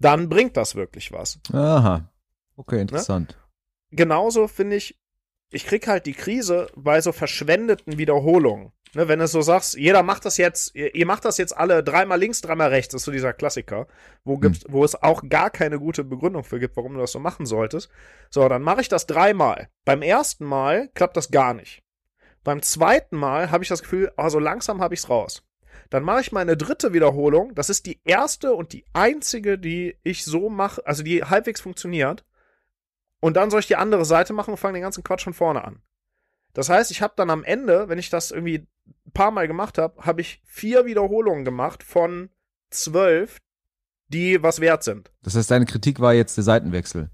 [0.03, 2.09] Dann bringt das wirklich was Aha.
[2.57, 3.37] Okay, interessant.
[3.91, 4.99] genauso finde ich,
[5.51, 8.73] ich krieg halt die Krise bei so verschwendeten Wiederholungen.
[8.95, 11.83] Ne, wenn du so sagst, jeder macht das jetzt, ihr, ihr macht das jetzt alle
[11.83, 13.87] dreimal links, dreimal rechts, das ist so dieser Klassiker,
[14.23, 17.19] wo, gibt's, wo es auch gar keine gute Begründung für gibt, warum du das so
[17.19, 17.91] machen solltest.
[18.29, 19.69] So, dann mache ich das dreimal.
[19.87, 21.83] Beim ersten Mal klappt das gar nicht.
[22.45, 25.43] Beim zweiten Mal habe ich das Gefühl, also langsam habe ich's raus.
[25.93, 27.55] Dann mache ich meine dritte Wiederholung.
[27.55, 32.25] Das ist die erste und die einzige, die ich so mache, also die halbwegs funktioniert.
[33.21, 35.63] Und dann soll ich die andere Seite machen und fange den ganzen Quatsch von vorne
[35.65, 35.83] an.
[36.55, 38.67] Das heißt, ich habe dann am Ende, wenn ich das irgendwie
[39.07, 42.31] ein paar Mal gemacht habe, habe ich vier Wiederholungen gemacht von
[42.71, 43.37] zwölf,
[44.09, 45.13] die was wert sind.
[45.23, 47.11] Das heißt, deine Kritik war jetzt der Seitenwechsel.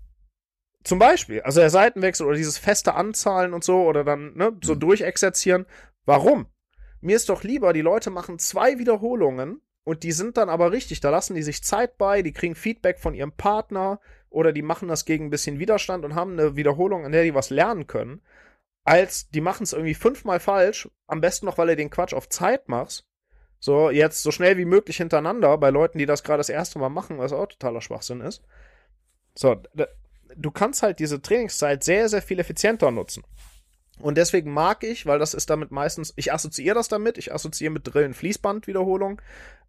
[0.84, 4.76] Zum Beispiel, also der Seitenwechsel oder dieses feste Anzahlen und so oder dann ne, so
[4.76, 4.80] Mhm.
[4.80, 5.66] durchexerzieren.
[6.04, 6.46] Warum?
[7.00, 11.00] Mir ist doch lieber, die Leute machen zwei Wiederholungen und die sind dann aber richtig.
[11.00, 14.88] Da lassen die sich Zeit bei, die kriegen Feedback von ihrem Partner oder die machen
[14.88, 18.20] das gegen ein bisschen Widerstand und haben eine Wiederholung, in der die was lernen können.
[18.84, 22.28] Als die machen es irgendwie fünfmal falsch, am besten noch, weil du den Quatsch auf
[22.28, 23.06] Zeit machst.
[23.60, 26.88] So, jetzt so schnell wie möglich hintereinander, bei Leuten, die das gerade das erste Mal
[26.88, 28.42] machen, was auch totaler Schwachsinn ist.
[29.34, 29.56] So,
[30.36, 33.24] du kannst halt diese Trainingszeit sehr, sehr viel effizienter nutzen.
[34.00, 37.72] Und deswegen mag ich, weil das ist damit meistens, ich assoziiere das damit, ich assoziiere
[37.72, 39.20] mit Drillen Fließbandwiederholung.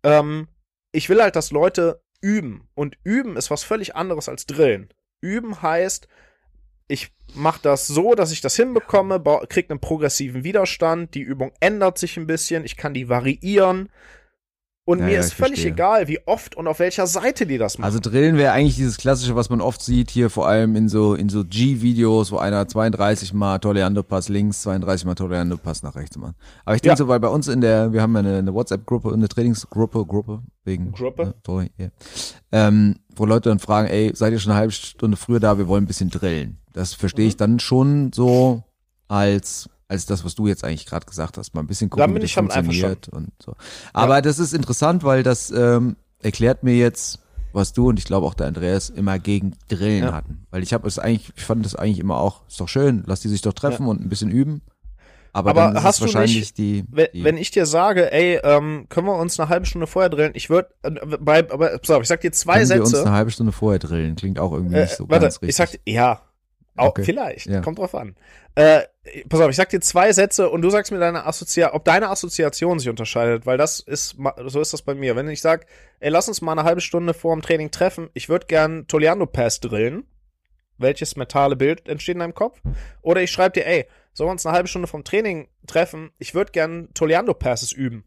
[0.03, 0.47] Ähm,
[0.91, 2.67] ich will halt, dass Leute üben.
[2.75, 4.89] Und üben ist was völlig anderes als Drillen.
[5.21, 6.07] Üben heißt,
[6.87, 11.51] ich mache das so, dass ich das hinbekomme, bau- krieg einen progressiven Widerstand, die Übung
[11.59, 13.89] ändert sich ein bisschen, ich kann die variieren
[14.89, 15.71] Und Ja, mir ja, ist völlig verstehe.
[15.73, 17.85] egal, wie oft und auf welcher Seite die das machen.
[17.85, 21.13] Also Drillen wäre eigentlich dieses klassische, was man oft sieht hier, vor allem in so
[21.13, 25.95] in so G-Videos, wo einer 32 mal Toleando Pass links, 32 mal Toleando Pass nach
[25.95, 26.33] rechts macht.
[26.65, 26.97] Aber ich denke Ja.
[26.97, 30.41] so, weil bei uns in der, wir haben ja eine, eine WhatsApp-Gruppe, eine Trainingsgruppe, Gruppe
[30.63, 31.25] wegen Gruppe?
[31.25, 31.91] Ne, sorry, yeah.
[32.51, 35.59] ähm, wo Leute dann fragen, ey, seid ihr schon eine halbe Stunde früher da?
[35.59, 36.57] Wir wollen ein bisschen drillen.
[36.73, 37.29] Das verstehe Mhm.
[37.29, 38.63] ich dann schon so
[39.07, 42.19] als als das, was du jetzt eigentlich gerade gesagt hast, mal ein bisschen gucken, wie
[42.19, 43.55] das damit funktioniert und so.
[43.91, 47.19] Aber das ist interessant, weil das ähm, erklärt mir jetzt,
[47.51, 50.13] was du und ich glaube auch der Andreas immer gegen Drillen Ja.
[50.13, 50.45] hatten.
[50.51, 53.21] Weil ich habe es eigentlich, ich fand das eigentlich immer auch, ist doch schön, lass
[53.21, 54.61] die sich doch treffen und ein bisschen üben.
[55.33, 58.39] Aber, Aber dann hast du wahrscheinlich nicht- die, wenn, die wenn ich dir sage, ey,
[58.43, 60.31] ähm, können wir uns eine halbe Stunde vorher drillen?
[60.35, 63.05] Ich würde, äh, bei, aber pass auf, ich sag dir zwei können wir uns Sätze.
[63.05, 64.15] eine halbe Stunde vorher drillen.
[64.15, 65.49] Klingt auch irgendwie Äh, nicht so warte, ganz richtig.
[65.49, 66.21] ich sag, ja,
[66.79, 67.03] auch, Okay.
[67.03, 67.61] vielleicht, Ja.
[67.61, 68.15] kommt drauf an.
[68.55, 68.81] Äh,
[69.29, 72.09] pass auf, ich sag dir zwei Sätze und du sagst mir deine Assoziation, ob deine
[72.09, 74.15] Assoziation sich unterscheidet, weil das ist,
[74.47, 75.15] so ist das bei mir.
[75.15, 75.65] Wenn ich sag,
[75.99, 79.25] ey, lass uns mal eine halbe Stunde vor dem Training treffen, ich würde gern Toliano
[79.25, 80.05] Pass drillen,
[80.77, 82.61] welches mentale Bild entsteht in deinem Kopf?
[83.01, 86.33] Oder ich schreibe dir, ey, sollen wir uns eine halbe Stunde vom Training treffen, ich
[86.33, 88.03] würde gern Toliano Passes üben.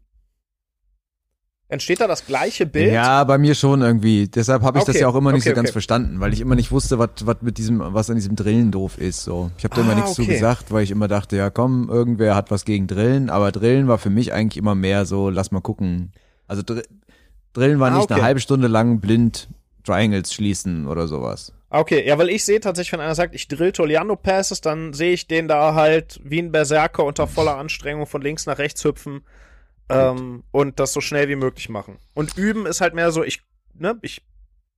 [1.73, 2.91] Entsteht da das gleiche Bild?
[2.93, 4.27] Ja, bei mir schon irgendwie.
[4.27, 5.73] Deshalb habe ich das Okay, ja auch immer nicht okay, so ganz okay.
[5.73, 7.09] verstanden, weil ich immer nicht wusste, was
[7.41, 9.23] mit diesem, was an diesem Drillen doof ist.
[9.23, 11.89] So, ich habe da immer Ah, nichts zu gesagt, weil ich immer dachte, ja komm,
[11.89, 15.49] irgendwer hat was gegen Drillen, aber Drillen war für mich eigentlich immer mehr so, lass
[15.51, 16.11] mal gucken.
[16.47, 16.83] Also Dr
[17.53, 19.47] Drillen war Ah, nicht eine halbe Stunde lang blind
[19.83, 21.53] Triangles schließen oder sowas.
[21.71, 25.13] Okay, ja, weil ich sehe tatsächlich, wenn einer sagt, ich drill Toliano Passes, dann sehe
[25.13, 29.23] ich den da halt wie ein Berserker unter voller Anstrengung von links nach rechts hüpfen
[29.89, 31.97] ähm, und das so schnell wie möglich machen.
[32.13, 33.41] Und üben ist halt mehr so, ich,
[33.73, 34.25] ne, ich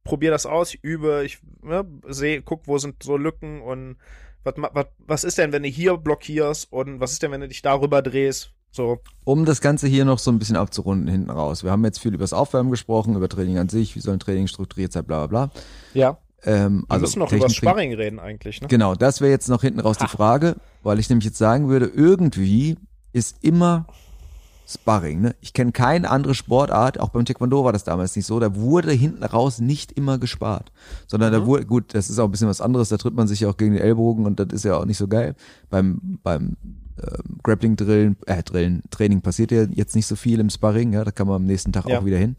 [0.03, 3.97] probiere das aus, ich übe, ich ne, sehe, guck, wo sind so Lücken und
[4.43, 7.47] was, was, was ist denn, wenn du hier blockierst und was ist denn, wenn du
[7.47, 8.51] dich darüber drehst?
[8.71, 11.63] So, Um das Ganze hier noch so ein bisschen abzurunden hinten raus.
[11.63, 14.19] Wir haben jetzt viel über das Aufwärmen gesprochen, über Training an sich, wie soll ein
[14.19, 15.61] Training strukturiert sein, bla bla bla.
[15.93, 16.17] ja.
[16.43, 18.67] Ähm, Wir also müssen noch über Technik- Sparring reden eigentlich, ne?
[18.67, 21.87] Genau, das wäre jetzt noch hinten raus die Frage, weil ich nämlich jetzt sagen würde,
[21.87, 22.75] irgendwie
[23.13, 23.87] ist immer
[24.67, 25.21] Sparring.
[25.21, 25.35] Ne?
[25.41, 28.91] Ich kenne keine andere Sportart, auch beim Taekwondo war das damals nicht so, da wurde
[28.91, 30.71] hinten raus nicht immer gespart,
[31.07, 31.37] sondern Mhm.
[31.37, 33.49] da wurde, gut, das ist auch ein bisschen was anderes, da tritt man sich ja
[33.49, 35.35] auch gegen den Ellbogen und das ist ja auch nicht so geil.
[35.69, 36.57] Beim, beim
[36.97, 41.11] ähm, Grappling-Drillen, äh, Drillen, Training passiert ja jetzt nicht so viel im Sparring, ja, da
[41.11, 41.99] kann man am nächsten Tag Ja.
[41.99, 42.35] auch wieder hin.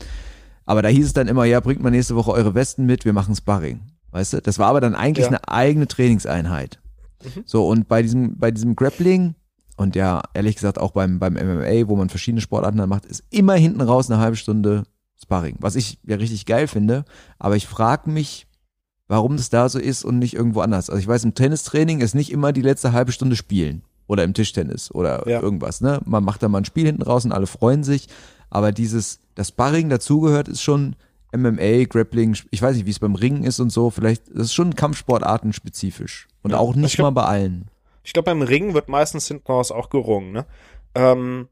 [0.65, 3.13] Aber da hieß es dann immer, ja, bringt mal nächste Woche eure Westen mit, wir
[3.13, 3.81] machen Sparring.
[4.11, 4.41] Weißt du?
[4.41, 5.29] Das war aber dann eigentlich Ja.
[5.33, 6.81] eine eigene Trainingseinheit.
[7.23, 7.43] Mhm.
[7.45, 9.35] So, und bei diesem, bei diesem Grappling
[9.77, 13.25] und ja, ehrlich gesagt auch beim, beim MMA, wo man verschiedene Sportarten dann macht, ist
[13.31, 14.85] immer hinten raus eine halbe Stunde
[15.23, 15.57] Sparring.
[15.61, 17.05] Was ich ja richtig geil finde,
[17.39, 18.47] aber ich frage mich,
[19.09, 20.91] warum das da so ist und nicht irgendwo anders.
[20.91, 23.83] Also ich weiß, im Tennistraining ist nicht immer die letzte halbe Stunde spielen.
[24.09, 25.41] Oder im Tischtennis oder Ja.
[25.43, 26.01] irgendwas, ne?
[26.05, 28.09] Man macht da mal ein Spiel hinten raus und alle freuen sich.
[28.51, 30.95] Aber dieses, das Sparring dazugehört, ist schon
[31.33, 34.55] MMA, Grappling, ich weiß nicht, wie es beim Ringen ist und so, vielleicht, das ist
[34.55, 36.29] schon Kampfsportarten spezifisch.
[36.43, 36.59] Und Ja.
[36.59, 37.67] auch nicht Ich glaub- mal bei allen.
[38.07, 40.47] Ich glaube, beim Ringen wird meistens hinten raus auch gerungen, ne?
[40.95, 41.49] Ähm,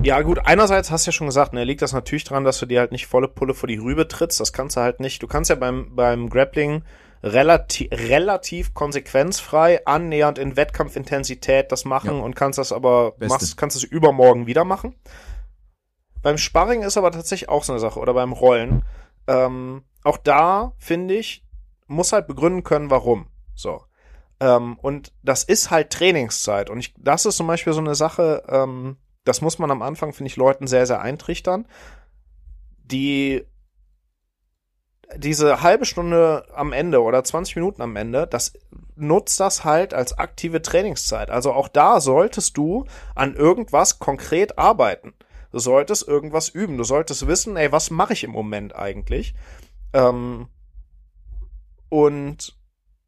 [0.00, 2.66] ja, gut, einerseits hast du ja schon gesagt, ne, liegt das natürlich daran, dass du
[2.66, 4.38] dir halt nicht volle Pulle vor die Rübe trittst.
[4.38, 5.20] Das kannst du halt nicht.
[5.20, 6.84] Du kannst ja beim, beim Grappling
[7.24, 12.22] relativ, relativ konsequenzfrei, annähernd in Wettkampfintensität das machen Ja.
[12.22, 13.34] und kannst das aber, Beste.
[13.34, 14.94] machst, kannst es übermorgen wieder machen.
[16.22, 18.84] Beim Sparring ist aber tatsächlich auch so eine Sache, oder beim Rollen.
[19.26, 21.44] Ähm, auch da, finde ich,
[21.88, 23.26] muss halt begründen können, warum.
[23.56, 23.82] So.
[24.40, 26.70] Ähm, und das ist halt Trainingszeit.
[26.70, 30.12] Und ich, das ist zum Beispiel so eine Sache, ähm, das muss man am Anfang,
[30.12, 31.66] finde ich, Leuten sehr, sehr eintrichtern.
[32.84, 33.44] Die
[35.16, 38.52] diese halbe Stunde am Ende oder 20 Minuten am Ende, das
[38.94, 41.30] nutzt das halt als aktive Trainingszeit.
[41.30, 42.84] Also auch da solltest du
[43.14, 45.14] an irgendwas konkret arbeiten.
[45.50, 46.76] Du solltest irgendwas üben.
[46.76, 49.34] Du solltest wissen, ey, was mache ich im Moment eigentlich?
[49.94, 50.48] Ähm,
[51.88, 52.57] und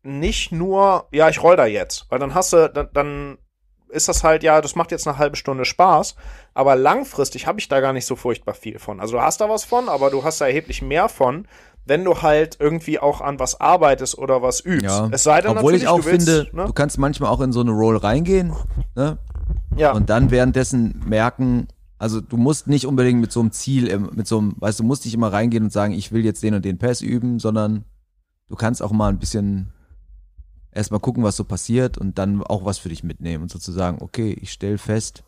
[0.03, 3.39] nicht nur, ja, ich roll da jetzt, weil dann hast du, dann, dann
[3.89, 6.15] ist das halt, ja, das macht jetzt eine halbe Stunde Spaß,
[6.55, 9.01] aber langfristig habe ich da gar nicht so furchtbar viel von.
[9.01, 11.47] Also du hast da was von, aber du hast da erheblich mehr von,
[11.85, 14.85] wenn du halt irgendwie auch an was arbeitest oder was übst.
[14.85, 15.09] Ja.
[15.11, 16.67] Es sei denn Obwohl ich auch du willst, finde, ne?
[16.67, 18.53] du kannst manchmal auch in so eine Roll reingehen,
[18.95, 19.19] ne?
[19.77, 24.27] ja, Und dann währenddessen merken, also du musst nicht unbedingt mit so einem Ziel, mit
[24.27, 26.65] so einem, weißt du, musst nicht immer reingehen und sagen, ich will jetzt den und
[26.65, 27.85] den Pass üben, sondern
[28.49, 29.73] du kannst auch mal ein bisschen
[30.73, 34.37] erstmal gucken, was so passiert und dann auch was für dich mitnehmen und sozusagen, okay,
[34.41, 35.25] ich stell fest,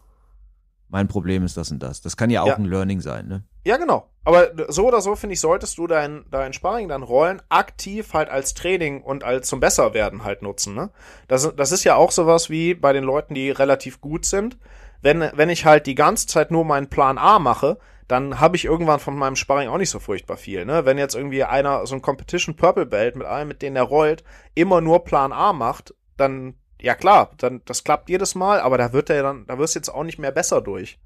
[0.88, 2.02] mein Problem ist das und das.
[2.02, 2.56] Das kann ja auch Ja.
[2.56, 3.44] ein Learning sein, ne?
[3.64, 4.08] Ja, genau.
[4.24, 8.28] Aber so oder so, finde ich, solltest du dein, dein Sparring, dein Rollen aktiv halt
[8.28, 10.90] als Training und als zum Besserwerden halt nutzen, ne?
[11.28, 14.58] Das, das ist ja auch sowas wie bei den Leuten, die relativ gut sind.
[15.00, 17.78] Wenn, wenn ich halt die ganze Zeit nur meinen Plan A mache,
[18.08, 20.64] dann habe ich irgendwann von meinem Sparring auch nicht so furchtbar viel.
[20.64, 20.84] Ne?
[20.84, 24.24] Wenn jetzt irgendwie einer so ein Competition Purple Belt mit allen, mit denen er rollt,
[24.54, 28.92] immer nur Plan A macht, dann, ja klar, dann, das klappt jedes Mal, aber da
[28.92, 30.98] wird er dann, da wirst du jetzt auch nicht mehr besser durch.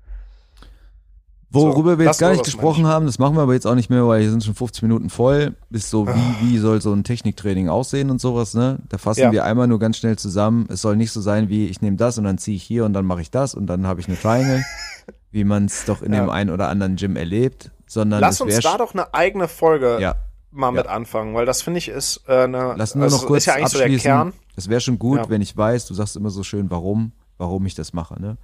[1.50, 2.94] Worüber So, wir jetzt gar nicht gesprochen meine ich.
[2.94, 5.10] haben, das machen wir aber jetzt auch nicht mehr, weil hier sind schon 50 Minuten
[5.10, 5.54] voll.
[5.70, 8.78] Ist so, wie, wie soll so ein Techniktraining aussehen und sowas, ne?
[8.88, 9.32] Da fassen Ja.
[9.32, 10.66] wir einmal nur ganz schnell zusammen.
[10.70, 12.92] Es soll nicht so sein wie, ich nehme das und dann ziehe ich hier und
[12.94, 14.64] dann mache ich das und dann habe ich eine Triangle,
[15.30, 16.20] wie man es doch in Ja.
[16.24, 20.16] dem einen oder anderen Gym erlebt, sondern Lass uns da doch eine eigene Folge ja,
[20.50, 22.74] mal mit anfangen, weil das finde ich ist äh, eine.
[22.76, 24.02] Lass nur also noch kurz ist ja eigentlich so der abschließen.
[24.10, 24.32] Kern.
[24.56, 27.74] Es wäre schon gut, wenn ich weiß, du sagst immer so schön, warum, warum ich
[27.76, 28.36] das mache, ne?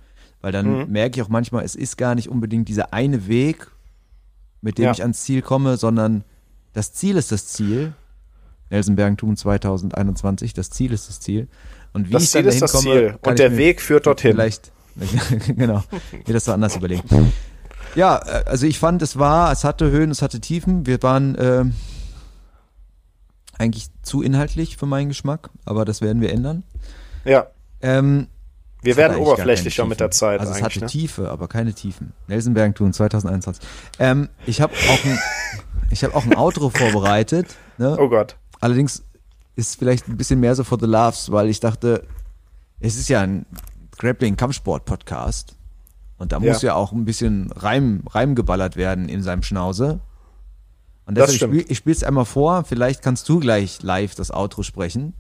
[0.43, 0.93] Weil dann Mhm.
[0.93, 3.69] merke ich auch manchmal, es ist gar nicht unbedingt dieser eine Weg,
[4.61, 4.91] mit dem Ja.
[4.93, 6.25] ich ans Ziel komme, sondern
[6.75, 7.95] das Ziel ist das Ziel.
[8.71, 11.49] Nelson Bergentum 2021, das Ziel ist das Ziel.
[11.93, 14.07] Und wie Das ich Ziel dann ist das dahin komme, Ziel und der Weg führt
[14.07, 14.33] dorthin.
[14.33, 14.73] Vielleicht,
[15.57, 15.83] genau,
[16.27, 17.03] mir das so anders überlegen.
[17.95, 20.87] Ja, äh, also ich fand, es war, es hatte Höhen, es hatte Tiefen.
[20.87, 21.75] Wir waren ähm,
[23.59, 26.63] eigentlich zu inhaltlich für meinen Geschmack, aber das werden wir ändern.
[27.25, 27.47] Ja,
[27.81, 28.29] Ähm,
[28.83, 30.11] wir es werden oberflächlicher mit der.
[30.11, 30.87] Zeit Also es hatte Ne?
[30.87, 32.13] Tiefe, aber keine Tiefen.
[32.27, 33.63] Nelson Bergtun 2021.
[33.99, 35.19] Ähm, ich habe auch ein,
[35.91, 37.47] ich habe auch ein Outro vorbereitet.
[37.79, 37.97] Ne?
[37.99, 38.37] Oh Gott.
[38.61, 39.03] Allerdings
[39.57, 42.05] ist vielleicht ein bisschen mehr so for the laughs, weil ich dachte,
[42.81, 43.47] es ist ja ein
[43.99, 45.57] Grappling-Kampfsport-Podcast.
[46.19, 46.53] Und da Ja.
[46.53, 50.01] muss ja auch ein bisschen Reim, Reim geballert werden in seinem Schnauze.
[51.07, 54.63] Und deshalb, ich spiele ich spiel's einmal vor, vielleicht kannst du gleich live das Outro
[54.63, 55.15] sprechen.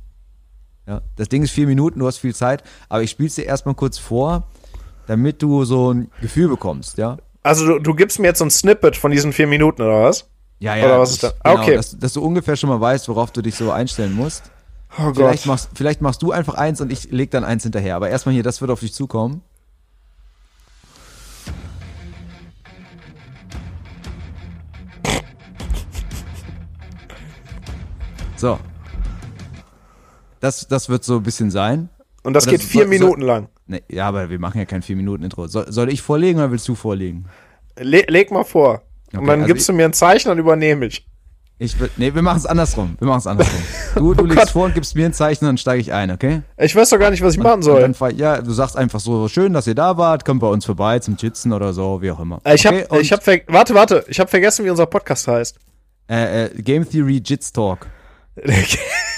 [0.86, 3.74] Ja, das Ding ist vier Minuten, du hast viel Zeit, aber ich spiel's dir erstmal
[3.74, 4.44] kurz vor,
[5.06, 7.18] damit du so ein Gefühl bekommst, ja?
[7.44, 10.28] Also du, du gibst mir jetzt so ein Snippet von diesen vier Minuten, oder was?
[10.58, 10.84] Ja, ja.
[10.86, 11.32] Oder was ist da?
[11.42, 11.74] Ah, Genau, okay.
[11.76, 14.50] dass, dass du ungefähr schon mal weißt, worauf du dich so einstellen musst.
[14.98, 15.46] Oh Vielleicht Gott.
[15.46, 17.96] machst, vielleicht machst du einfach eins und ich leg dann eins hinterher.
[17.96, 19.42] Aber erstmal hier, das wird auf dich zukommen.
[28.36, 28.58] So.
[30.42, 31.88] Das, das wird so ein bisschen sein.
[32.24, 33.48] Und das Oder geht so- vier so- Minuten lang.
[33.66, 35.46] Nee, ja, aber wir machen ja kein 4-Minuten-Intro.
[35.46, 37.26] Soll, soll ich vorlegen oder willst du vorlegen?
[37.78, 38.82] Le leg mal vor.
[39.08, 41.06] Okay, und dann also gibst ich- du mir ein Zeichen, dann übernehme ich.
[41.58, 42.96] Ich will, nee, wir machen es andersrum.
[42.98, 43.60] Wir machen es andersrum.
[43.94, 44.50] Du, du Oh legst Gott.
[44.50, 46.42] vor und gibst mir ein Zeichen, dann steige ich ein, okay?
[46.56, 47.80] Ich weiß doch gar nicht, was ich machen Und soll.
[47.82, 50.98] dann ja, du sagst einfach so, schön, dass ihr da wart, kommt bei uns vorbei
[50.98, 52.40] zum Chitzen oder so, wie auch immer.
[52.44, 55.28] Äh, Ich okay, hab, und, ich hab, warte, warte, ich hab vergessen, wie unser Podcast
[55.28, 55.56] heißt.
[56.10, 57.86] äh, äh, Game Theory Jits Talk.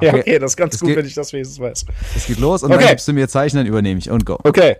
[0.00, 0.38] ja, Okay.
[0.38, 1.84] das ist ganz Es gut, geht- wenn ich das wenigstens weiß.
[2.16, 2.80] Es geht los und Okay.
[2.82, 4.38] dann gibst du mir Zeichen, dann übernehme ich und go.
[4.44, 4.76] Okay.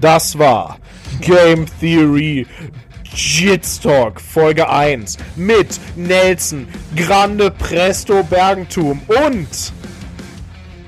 [0.00, 0.78] Das war
[1.20, 2.46] Game Theory
[3.12, 9.72] Jitstalk Folge 1 mit Nelson, Grande Presto Bergentum und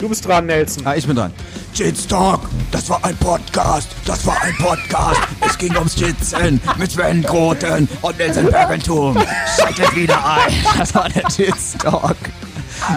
[0.03, 0.85] du bist dran, Nelson.
[0.87, 1.33] Ah, ich bin dran.
[1.75, 2.41] Jits Talk,
[2.73, 5.21] das war ein Podcast, das war ein Podcast.
[5.47, 9.17] Es ging ums Jitzen mit Sven Groten und Nelson Bergentum.
[9.57, 10.53] Schaltet wieder ein.
[10.77, 12.17] Das war der Jits Talk.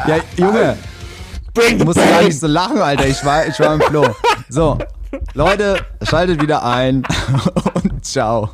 [0.08, 0.78] Ja, Junge,
[1.54, 2.26] Bring Du musst gar pain.
[2.26, 3.08] nicht so lachen, Alter.
[3.08, 4.16] Ich war, ich war im Flow.
[4.50, 4.78] So,
[5.36, 7.04] Leute, schaltet wieder ein
[7.76, 8.50] und ciao.